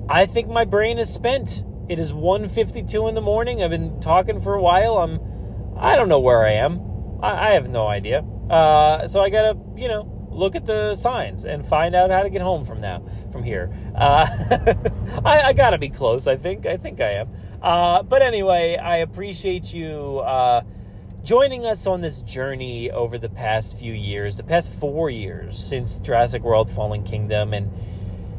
[0.09, 1.65] I think my brain is spent.
[1.89, 3.63] It is 1.52 in the morning.
[3.63, 4.99] I've been talking for a while.
[4.99, 5.21] I'm
[5.77, 6.81] I don't know where I am.
[7.23, 8.25] I, I have no idea.
[8.51, 12.30] Uh, so I gotta, you know, look at the signs and find out how to
[12.30, 13.72] get home from now, from here.
[13.95, 14.26] Uh,
[15.24, 16.26] I, I, gotta be close.
[16.26, 16.66] I think.
[16.66, 17.28] I think I am.
[17.61, 20.62] Uh, but anyway, I appreciate you uh,
[21.22, 25.99] joining us on this journey over the past few years, the past four years since
[25.99, 27.70] Jurassic World Fallen Kingdom, and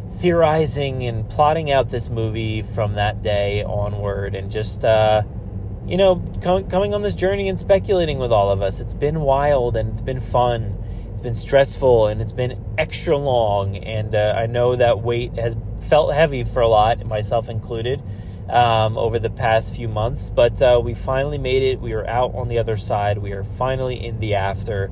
[0.09, 5.23] theorizing and plotting out this movie from that day onward, and just, uh,
[5.87, 8.79] you know, com- coming on this journey and speculating with all of us.
[8.79, 10.77] It's been wild and it's been fun.
[11.11, 13.77] It's been stressful and it's been extra long.
[13.77, 18.01] And uh, I know that weight has felt heavy for a lot, myself included
[18.49, 20.29] um, over the past few months.
[20.29, 21.79] But uh, we finally made it.
[21.79, 23.17] We are out on the other side.
[23.17, 24.91] We are finally in the after.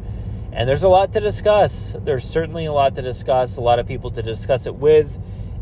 [0.52, 1.96] And there's a lot to discuss.
[2.04, 5.18] There's certainly a lot to discuss, a lot of people to discuss it with.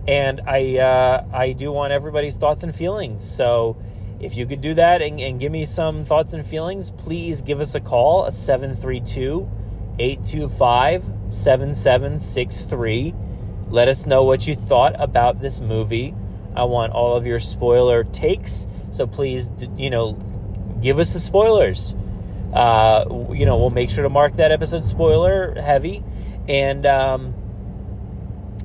[0.08, 3.24] And I, uh, I do want everybody's thoughts and feelings.
[3.30, 3.78] So
[4.20, 7.62] if you could do that and, and give me some thoughts and feelings, please give
[7.62, 9.50] us a call, a 732
[10.00, 13.14] 825 7763.
[13.70, 16.16] Let us know what you thought about this movie.
[16.56, 18.68] I want all of your spoiler takes.
[18.92, 20.14] So please, you know,
[20.82, 21.96] give us the spoilers.
[22.54, 26.04] Uh, you know, we'll make sure to mark that episode spoiler heavy,
[26.48, 27.36] and um,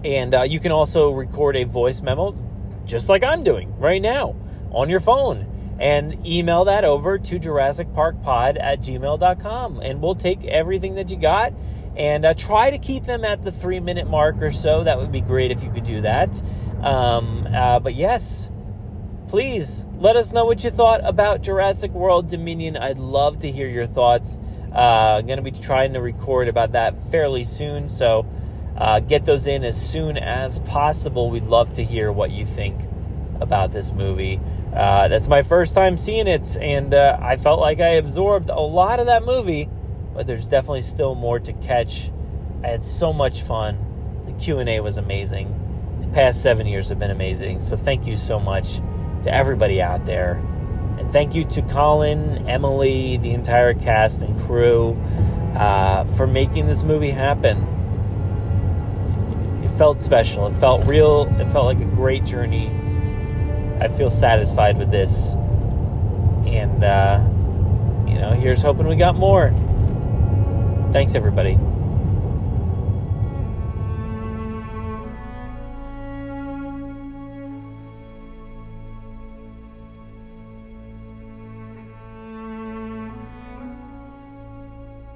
[0.02, 2.34] and uh, you can also record a voice memo,
[2.86, 4.36] just like I'm doing right now,
[4.74, 5.46] on your phone,
[5.78, 11.10] and email that over to Jurassic Park Pod at gmail.com, and we'll take everything that
[11.10, 11.52] you got
[11.96, 14.84] and uh, try to keep them at the three minute mark or so.
[14.84, 16.40] That would be great if you could do that.
[16.82, 18.50] Um, uh, but yes,
[19.28, 22.76] please let us know what you thought about Jurassic World Dominion.
[22.76, 24.38] I'd love to hear your thoughts.
[24.72, 28.26] Uh, I'm going to be trying to record about that fairly soon, so
[28.76, 31.30] uh, get those in as soon as possible.
[31.30, 32.80] We'd love to hear what you think
[33.44, 34.40] about this movie.
[34.74, 38.58] Uh, that's my first time seeing it, and uh, I felt like I absorbed a
[38.58, 39.68] lot of that movie,
[40.12, 42.10] but there's definitely still more to catch.
[42.64, 43.78] I had so much fun.
[44.26, 45.54] The Q&A was amazing
[46.00, 47.60] The past seven years have been amazing.
[47.60, 48.80] So thank you so much
[49.22, 50.42] to everybody out there.
[50.98, 54.92] And thank you to Colin, Emily, the entire cast and crew
[55.56, 57.70] uh, for making this movie happen.
[59.64, 60.46] It felt special.
[60.46, 61.26] It felt real.
[61.38, 62.70] It felt like a great journey.
[63.80, 65.34] I feel satisfied with this.
[66.46, 67.24] And, uh,
[68.06, 69.52] you know, here's hoping we got more.
[70.92, 71.58] Thanks, everybody.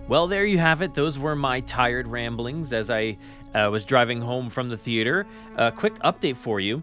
[0.08, 0.94] Well, there you have it.
[0.94, 3.18] Those were my tired ramblings as I
[3.54, 5.26] uh, was driving home from the theater.
[5.56, 6.82] A quick update for you.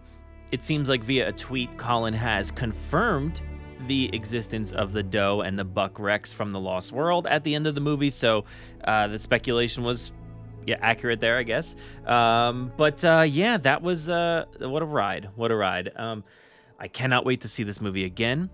[0.52, 3.40] It seems like via a tweet, Colin has confirmed
[3.86, 7.54] the existence of the doe and the buck Rex from the Lost World at the
[7.54, 8.10] end of the movie.
[8.10, 8.44] So
[8.84, 10.12] uh, the speculation was
[10.64, 11.76] yeah accurate there, I guess.
[12.06, 15.30] Um, but uh, yeah, that was uh, what a ride!
[15.36, 15.92] What a ride!
[15.96, 16.24] Um,
[16.78, 18.50] I cannot wait to see this movie again.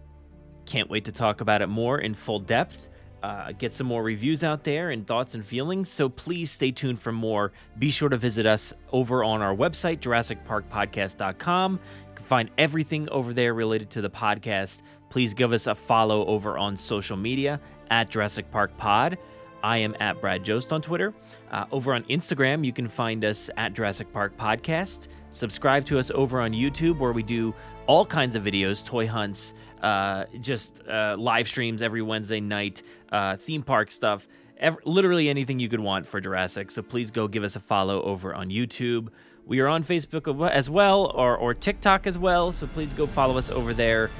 [0.66, 2.88] Can't wait to talk about it more in full depth
[3.22, 5.88] uh, get some more reviews out there and thoughts and feelings.
[5.88, 7.52] So please stay tuned for more.
[7.78, 11.72] Be sure to visit us over on our website, JurassicParkPodcast.com.
[12.08, 14.82] You can find everything over there related to the podcast.
[15.08, 17.60] Please give us a follow over on social media
[17.90, 19.18] at Jurassic Park Pod.
[19.62, 21.14] I am at Brad Jost on Twitter.
[21.50, 25.08] Uh, over on Instagram, you can find us at Jurassic Park Podcast.
[25.30, 27.54] Subscribe to us over on YouTube, where we do
[27.86, 33.36] all kinds of videos, toy hunts, uh, just uh, live streams every Wednesday night, uh,
[33.36, 34.28] theme park stuff,
[34.58, 36.70] ever, literally anything you could want for Jurassic.
[36.70, 39.08] So please go give us a follow over on YouTube.
[39.44, 42.52] We are on Facebook as well, or, or TikTok as well.
[42.52, 44.10] So please go follow us over there.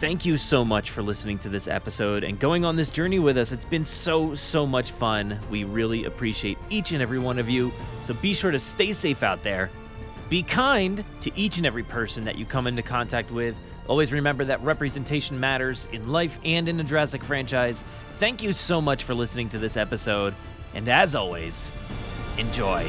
[0.00, 3.36] Thank you so much for listening to this episode and going on this journey with
[3.36, 3.52] us.
[3.52, 5.38] It's been so, so much fun.
[5.50, 7.70] We really appreciate each and every one of you.
[8.02, 9.68] So be sure to stay safe out there.
[10.30, 13.54] Be kind to each and every person that you come into contact with.
[13.90, 17.82] Always remember that representation matters in life and in the Jurassic franchise.
[18.18, 20.32] Thank you so much for listening to this episode,
[20.74, 21.68] and as always,
[22.38, 22.88] enjoy.